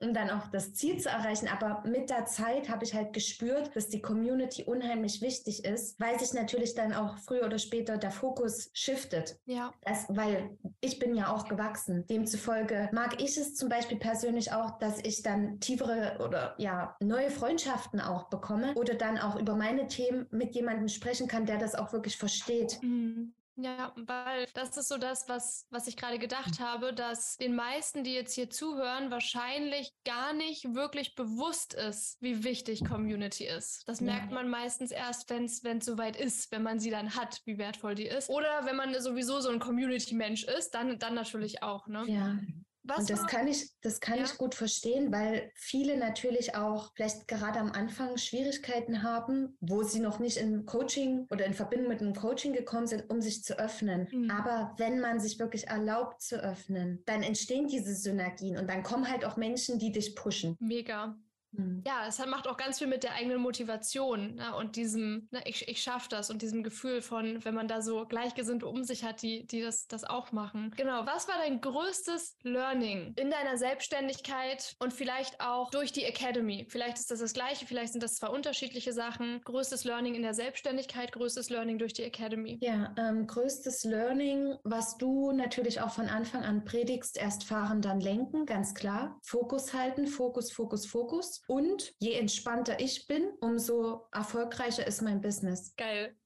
[0.00, 1.48] um dann auch das Ziel zu erreichen.
[1.48, 6.18] Aber mit der Zeit habe ich halt gespürt, dass die Community unheimlich wichtig ist, weil
[6.18, 9.38] sich natürlich dann auch früher oder später der Fokus shiftet.
[9.46, 9.72] Ja.
[9.82, 12.06] Das, weil ich bin ja auch gewachsen.
[12.06, 17.30] Demzufolge mag ich es zum Beispiel persönlich auch, dass ich dann tiefere oder ja neue
[17.30, 21.74] Freundschaften auch bekomme oder dann auch über meine Themen mit jemandem sprechen kann, der das
[21.74, 22.78] auch wirklich versteht.
[22.82, 23.34] Mhm.
[23.56, 26.64] Ja, weil das ist so das, was, was ich gerade gedacht hm.
[26.64, 32.44] habe, dass den meisten, die jetzt hier zuhören, wahrscheinlich gar nicht wirklich bewusst ist, wie
[32.44, 33.88] wichtig Community ist.
[33.88, 34.06] Das ja.
[34.06, 37.94] merkt man meistens erst, wenn es soweit ist, wenn man sie dann hat, wie wertvoll
[37.94, 38.28] die ist.
[38.28, 41.86] Oder wenn man sowieso so ein Community-Mensch ist, dann, dann natürlich auch.
[41.86, 42.04] Ne?
[42.06, 42.38] Ja.
[42.86, 44.24] Was und das kann ich, das kann ja.
[44.24, 50.00] ich gut verstehen, weil viele natürlich auch vielleicht gerade am Anfang Schwierigkeiten haben, wo sie
[50.00, 53.58] noch nicht in Coaching oder in Verbindung mit einem Coaching gekommen sind, um sich zu
[53.58, 54.08] öffnen.
[54.10, 54.30] Mhm.
[54.30, 59.10] Aber wenn man sich wirklich erlaubt zu öffnen, dann entstehen diese Synergien und dann kommen
[59.10, 60.56] halt auch Menschen, die dich pushen.
[60.60, 61.16] Mega.
[61.52, 61.82] Mhm.
[61.86, 65.68] Ja, es macht auch ganz viel mit der eigenen Motivation ne, und diesem, ne, ich,
[65.68, 69.22] ich schaffe das und diesem Gefühl von, wenn man da so Gleichgesinnte um sich hat,
[69.22, 70.72] die, die das, das auch machen.
[70.76, 76.66] Genau, was war dein größtes Learning in deiner Selbstständigkeit und vielleicht auch durch die Academy?
[76.68, 79.40] Vielleicht ist das das gleiche, vielleicht sind das zwei unterschiedliche Sachen.
[79.44, 82.58] Größtes Learning in der Selbstständigkeit, größtes Learning durch die Academy.
[82.60, 88.00] Ja, ähm, größtes Learning, was du natürlich auch von Anfang an predigst, erst fahren, dann
[88.00, 89.18] lenken, ganz klar.
[89.22, 91.42] Fokus halten, Fokus, Fokus, Fokus.
[91.46, 95.74] Und je entspannter ich bin, umso erfolgreicher ist mein Business.
[95.76, 96.16] Geil.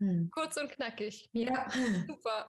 [0.00, 0.30] Hm.
[0.32, 1.30] Kurz und knackig.
[1.32, 1.70] Ja.
[2.08, 2.46] Super.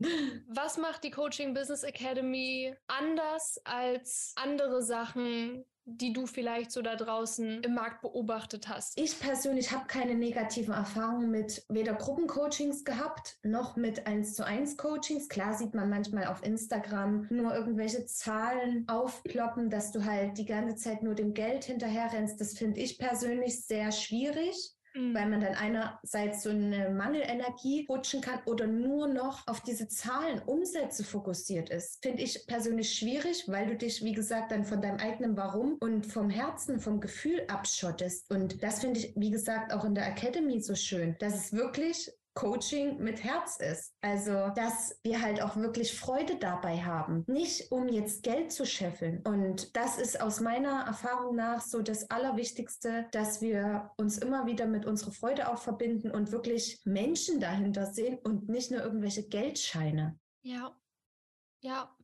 [0.48, 6.95] Was macht die Coaching Business Academy anders als andere Sachen, die du vielleicht so da
[6.95, 8.97] draußen im Markt beobachtet hast?
[8.99, 14.77] Ich persönlich habe keine negativen Erfahrungen mit weder Gruppencoachings gehabt, noch mit 1 zu 1
[14.77, 15.29] Coachings.
[15.29, 20.75] Klar sieht man manchmal auf Instagram nur irgendwelche Zahlen aufploppen, dass du halt die ganze
[20.75, 22.39] Zeit nur dem Geld hinterherrennst.
[22.39, 25.14] Das finde ich persönlich sehr schwierig mhm.
[25.14, 30.41] weil man dann einerseits so eine Mangelenergie rutschen kann oder nur noch auf diese Zahlen,
[30.46, 32.02] Umsätze fokussiert ist.
[32.02, 36.06] Finde ich persönlich schwierig, weil du dich, wie gesagt, dann von deinem eigenen Warum und
[36.06, 38.30] vom Herzen, vom Gefühl abschottest.
[38.32, 42.12] Und das finde ich, wie gesagt, auch in der Academy so schön, dass es wirklich
[42.34, 43.93] Coaching mit Herz ist.
[44.01, 47.23] Also, dass wir halt auch wirklich Freude dabei haben.
[47.27, 49.21] Nicht um jetzt Geld zu scheffeln.
[49.25, 54.65] Und das ist aus meiner Erfahrung nach so das Allerwichtigste, dass wir uns immer wieder
[54.65, 60.19] mit unserer Freude auch verbinden und wirklich Menschen dahinter sehen und nicht nur irgendwelche Geldscheine.
[60.41, 60.75] Ja.
[61.61, 61.95] Ja,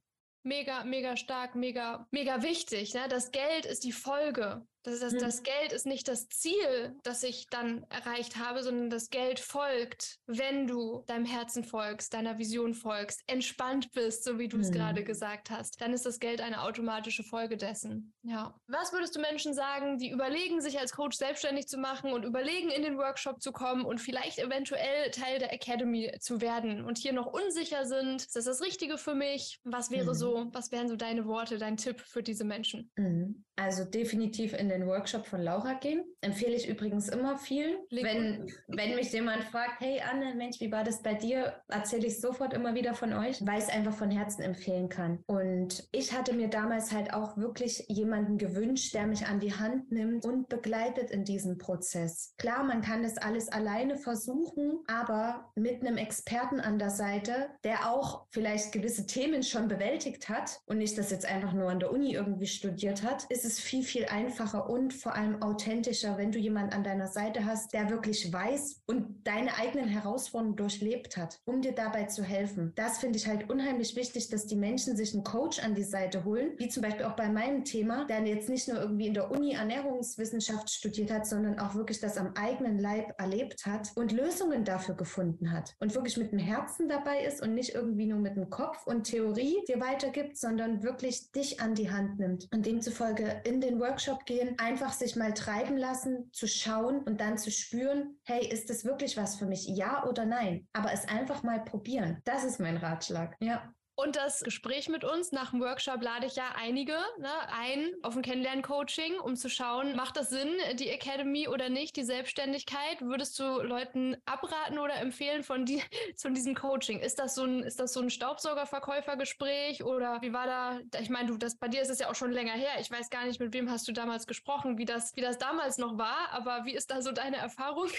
[0.43, 2.93] mega, mega stark, mega, mega wichtig.
[2.93, 3.07] Ne?
[3.09, 4.65] Das Geld ist die Folge.
[4.83, 5.43] Das, das, das mhm.
[5.43, 10.67] Geld ist nicht das Ziel, das ich dann erreicht habe, sondern das Geld folgt, wenn
[10.67, 14.73] du deinem Herzen folgst, deiner Vision folgst, entspannt bist, so wie du es mhm.
[14.73, 15.81] gerade gesagt hast.
[15.81, 18.13] Dann ist das Geld eine automatische Folge dessen.
[18.23, 18.55] Ja.
[18.67, 22.69] Was würdest du Menschen sagen, die überlegen, sich als Coach selbstständig zu machen und überlegen,
[22.69, 27.13] in den Workshop zu kommen und vielleicht eventuell Teil der Academy zu werden und hier
[27.13, 28.21] noch unsicher sind?
[28.21, 29.59] Ist das das Richtige für mich?
[29.63, 30.17] Was wäre mhm.
[30.17, 32.91] so, was wären so deine Worte, dein Tipp für diese Menschen?
[32.95, 33.45] Mhm.
[33.59, 36.05] Also definitiv in den Workshop von Laura gehen.
[36.21, 37.77] Empfehle ich übrigens immer viel.
[37.91, 41.61] Wenn, wenn mich jemand fragt, hey Anne, Mensch, wie war das bei dir?
[41.67, 45.19] Erzähle ich sofort immer wieder von euch, weil ich es einfach von Herzen empfehlen kann.
[45.27, 49.91] Und ich hatte mir damals halt auch wirklich jemanden gewünscht, der mich an die Hand
[49.91, 52.35] nimmt und begleitet in diesem Prozess.
[52.37, 57.91] Klar, man kann das alles alleine versuchen, aber mit einem Experten an der Seite, der
[57.91, 61.91] auch vielleicht gewisse Themen schon bewältigt hat und nicht das jetzt einfach nur an der
[61.91, 66.31] Uni irgendwie studiert hat, ist es es viel, viel einfacher und vor allem authentischer, wenn
[66.31, 71.39] du jemanden an deiner Seite hast, der wirklich weiß und deine eigenen Herausforderungen durchlebt hat,
[71.45, 72.73] um dir dabei zu helfen.
[72.75, 76.23] Das finde ich halt unheimlich wichtig, dass die Menschen sich einen Coach an die Seite
[76.23, 79.31] holen, wie zum Beispiel auch bei meinem Thema, der jetzt nicht nur irgendwie in der
[79.31, 84.63] Uni Ernährungswissenschaft studiert hat, sondern auch wirklich das am eigenen Leib erlebt hat und Lösungen
[84.63, 88.35] dafür gefunden hat und wirklich mit dem Herzen dabei ist und nicht irgendwie nur mit
[88.35, 93.38] dem Kopf und Theorie dir weitergibt, sondern wirklich dich an die Hand nimmt und demzufolge
[93.43, 98.19] in den Workshop gehen, einfach sich mal treiben lassen zu schauen und dann zu spüren,
[98.23, 99.67] hey, ist das wirklich was für mich?
[99.67, 100.67] Ja oder nein?
[100.73, 102.21] Aber es einfach mal probieren.
[102.25, 103.35] Das ist mein Ratschlag.
[103.39, 103.73] Ja.
[104.01, 108.15] Und das Gespräch mit uns nach dem Workshop lade ich ja einige ne, ein auf
[108.15, 113.01] ein Kennenlernen-Coaching, um zu schauen, macht das Sinn, die Academy oder nicht, die Selbstständigkeit?
[113.01, 115.83] Würdest du Leuten abraten oder empfehlen von, die,
[116.15, 116.99] von diesem Coaching?
[116.99, 120.79] Ist das so ein, ist das so ein Staubsaugerverkäufergespräch oder wie war da?
[121.01, 122.79] Ich meine, du, das bei dir ist es ja auch schon länger her.
[122.79, 125.77] Ich weiß gar nicht, mit wem hast du damals gesprochen, wie das, wie das damals
[125.77, 127.89] noch war, aber wie ist da so deine Erfahrung?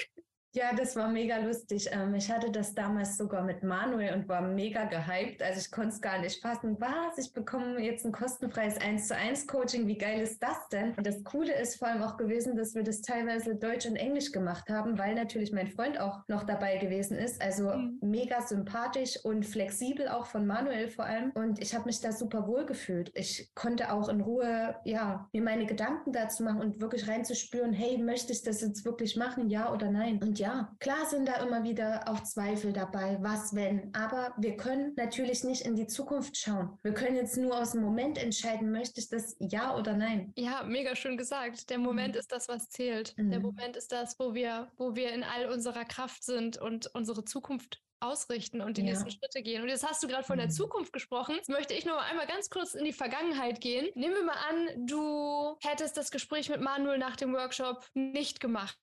[0.53, 1.89] Ja, das war mega lustig.
[1.93, 5.41] Ähm, ich hatte das damals sogar mit Manuel und war mega gehypt.
[5.43, 6.77] Also ich konnte es gar nicht fassen.
[6.81, 7.19] Was?
[7.19, 9.87] Ich bekomme jetzt ein kostenfreies 1 zu 1 Coaching.
[9.87, 10.95] Wie geil ist das denn?
[10.95, 14.33] Und das Coole ist vor allem auch gewesen, dass wir das teilweise Deutsch und Englisch
[14.33, 17.41] gemacht haben, weil natürlich mein Freund auch noch dabei gewesen ist.
[17.41, 17.99] Also mhm.
[18.01, 21.31] mega sympathisch und flexibel auch von Manuel vor allem.
[21.35, 23.13] Und ich habe mich da super wohl gefühlt.
[23.15, 27.99] Ich konnte auch in Ruhe, ja, mir meine Gedanken dazu machen und wirklich reinzuspüren, hey,
[27.99, 29.49] möchte ich das jetzt wirklich machen?
[29.49, 30.21] Ja oder nein?
[30.21, 33.95] Und ja, klar sind da immer wieder auch Zweifel dabei, was wenn.
[33.95, 36.79] Aber wir können natürlich nicht in die Zukunft schauen.
[36.83, 40.33] Wir können jetzt nur aus dem Moment entscheiden, möchte ich das ja oder nein.
[40.37, 41.69] Ja, mega schön gesagt.
[41.69, 42.21] Der Moment mhm.
[42.21, 43.15] ist das, was zählt.
[43.19, 43.31] Mhm.
[43.31, 47.25] Der Moment ist das, wo wir, wo wir in all unserer Kraft sind und unsere
[47.25, 48.89] Zukunft ausrichten und die ja.
[48.89, 49.63] nächsten Schritte gehen.
[49.63, 50.53] Und jetzt hast du gerade von der mhm.
[50.53, 51.35] Zukunft gesprochen.
[51.37, 53.91] Jetzt möchte ich noch einmal ganz kurz in die Vergangenheit gehen.
[53.95, 58.79] Nehmen wir mal an, du hättest das Gespräch mit Manuel nach dem Workshop nicht gemacht.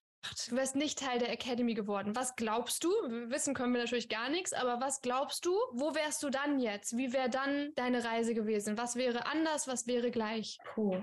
[0.49, 2.15] Du wärst nicht Teil der Academy geworden.
[2.15, 2.89] Was glaubst du?
[3.29, 5.51] Wissen können wir natürlich gar nichts, aber was glaubst du?
[5.71, 6.97] Wo wärst du dann jetzt?
[6.97, 8.77] Wie wäre dann deine Reise gewesen?
[8.77, 9.67] Was wäre anders?
[9.67, 10.57] Was wäre gleich?
[10.73, 11.01] Puh,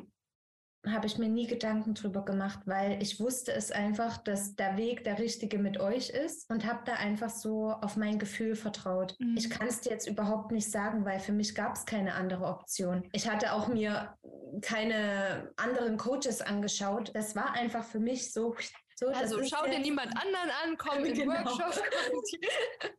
[0.86, 5.04] habe ich mir nie Gedanken drüber gemacht, weil ich wusste es einfach, dass der Weg
[5.04, 9.16] der richtige mit euch ist und habe da einfach so auf mein Gefühl vertraut.
[9.18, 9.36] Mhm.
[9.36, 12.44] Ich kann es dir jetzt überhaupt nicht sagen, weil für mich gab es keine andere
[12.44, 13.08] Option.
[13.12, 14.14] Ich hatte auch mir
[14.60, 17.10] keine anderen Coaches angeschaut.
[17.14, 18.54] Das war einfach für mich so
[18.96, 21.34] so, also schau dir niemand anderen an, komm in genau.
[21.34, 21.82] Workshop.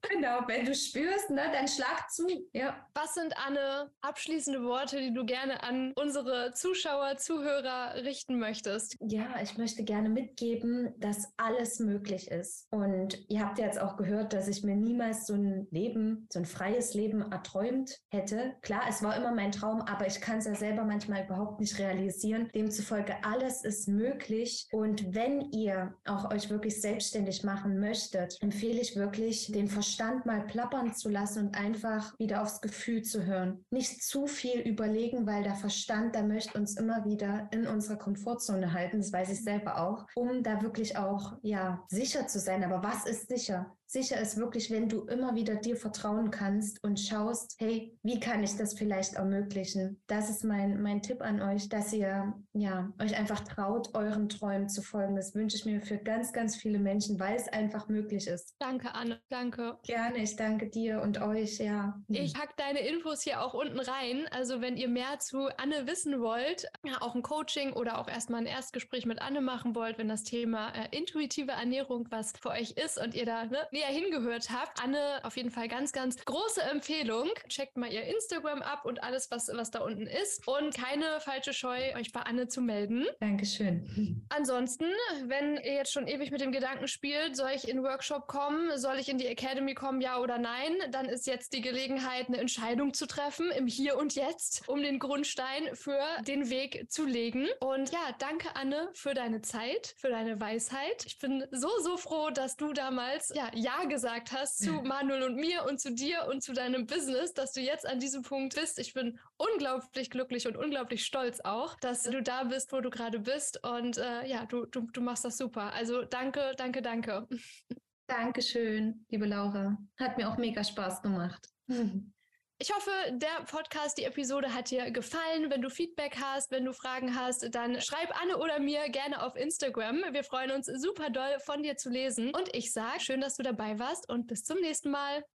[0.09, 2.27] genau, wenn du spürst, ne, dann schlag zu.
[2.53, 2.85] Ja.
[2.93, 8.97] Was sind, Anne, abschließende Worte, die du gerne an unsere Zuschauer, Zuhörer richten möchtest?
[8.99, 12.67] Ja, ich möchte gerne mitgeben, dass alles möglich ist.
[12.71, 16.39] Und ihr habt ja jetzt auch gehört, dass ich mir niemals so ein Leben, so
[16.39, 18.55] ein freies Leben erträumt hätte.
[18.61, 21.79] Klar, es war immer mein Traum, aber ich kann es ja selber manchmal überhaupt nicht
[21.79, 22.49] realisieren.
[22.53, 24.67] Demzufolge, alles ist möglich.
[24.71, 30.41] Und wenn ihr auch euch wirklich selbstständig machen möchtet, empfehle ich wirklich, den Verstand mal
[30.41, 33.65] plappern zu lassen und einfach wieder aufs Gefühl zu hören.
[33.69, 38.73] Nicht zu viel überlegen, weil der Verstand, der möchte uns immer wieder in unserer Komfortzone
[38.73, 38.97] halten.
[38.97, 42.63] Das weiß ich selber auch, um da wirklich auch, ja, sicher zu sein.
[42.63, 43.75] Aber was ist sicher?
[43.95, 48.43] Sicher ist wirklich, wenn du immer wieder dir vertrauen kannst und schaust, hey, wie kann
[48.43, 50.01] ich das vielleicht ermöglichen?
[50.07, 54.67] Das ist mein, mein Tipp an euch, dass ihr ja, euch einfach traut, euren Träumen
[54.67, 55.15] zu folgen.
[55.15, 58.53] Das wünsche ich mir für ganz, ganz viele Menschen, weil es einfach möglich ist.
[58.59, 59.21] Danke, Anne.
[59.29, 59.77] Danke.
[59.83, 61.97] Gerne, ich danke dir und euch, ja.
[62.09, 64.27] Ich packe deine Infos hier auch unten rein.
[64.31, 66.67] Also wenn ihr mehr zu Anne wissen wollt,
[66.99, 70.73] auch ein Coaching oder auch erstmal ein Erstgespräch mit Anne machen wollt, wenn das Thema
[70.73, 74.81] äh, intuitive Ernährung was für euch ist und ihr da ne, näher hingehört habt.
[74.83, 77.29] Anne, auf jeden Fall ganz, ganz große Empfehlung.
[77.47, 80.47] Checkt mal ihr Instagram ab und alles, was, was da unten ist.
[80.47, 83.05] Und keine falsche Scheu, euch bei Anne zu melden.
[83.19, 84.25] Dankeschön.
[84.29, 84.85] Ansonsten,
[85.25, 88.77] wenn ihr jetzt schon ewig mit dem Gedanken spielt, soll ich in den Workshop kommen,
[88.77, 92.37] soll ich in die Academy kommen, ja oder nein, dann ist jetzt die Gelegenheit, eine
[92.37, 97.47] Entscheidung zu treffen im Hier und Jetzt, um den Grundstein für den Weg zu legen.
[97.59, 101.05] Und ja, danke Anne für deine Zeit, für deine Weisheit.
[101.05, 105.35] Ich bin so, so froh, dass du damals ja, ja gesagt hast zu Manuel und
[105.35, 108.79] mir und zu dir und zu deinem Business, dass du jetzt an diesem Punkt bist.
[108.79, 113.19] Ich bin unglaublich glücklich und unglaublich stolz auch, dass du da bist, wo du gerade
[113.19, 113.63] bist.
[113.63, 115.73] Und äh, ja, du, du, du machst das super.
[115.73, 117.27] Also danke, danke, danke.
[118.07, 119.75] Dankeschön, liebe Laura.
[119.97, 121.49] Hat mir auch mega Spaß gemacht.
[122.57, 125.51] Ich hoffe, der Podcast, die Episode hat dir gefallen.
[125.51, 129.35] Wenn du Feedback hast, wenn du Fragen hast, dann schreib Anne oder mir gerne auf
[129.35, 130.01] Instagram.
[130.13, 132.33] Wir freuen uns super doll von dir zu lesen.
[132.33, 135.25] Und ich sage, schön, dass du dabei warst und bis zum nächsten Mal.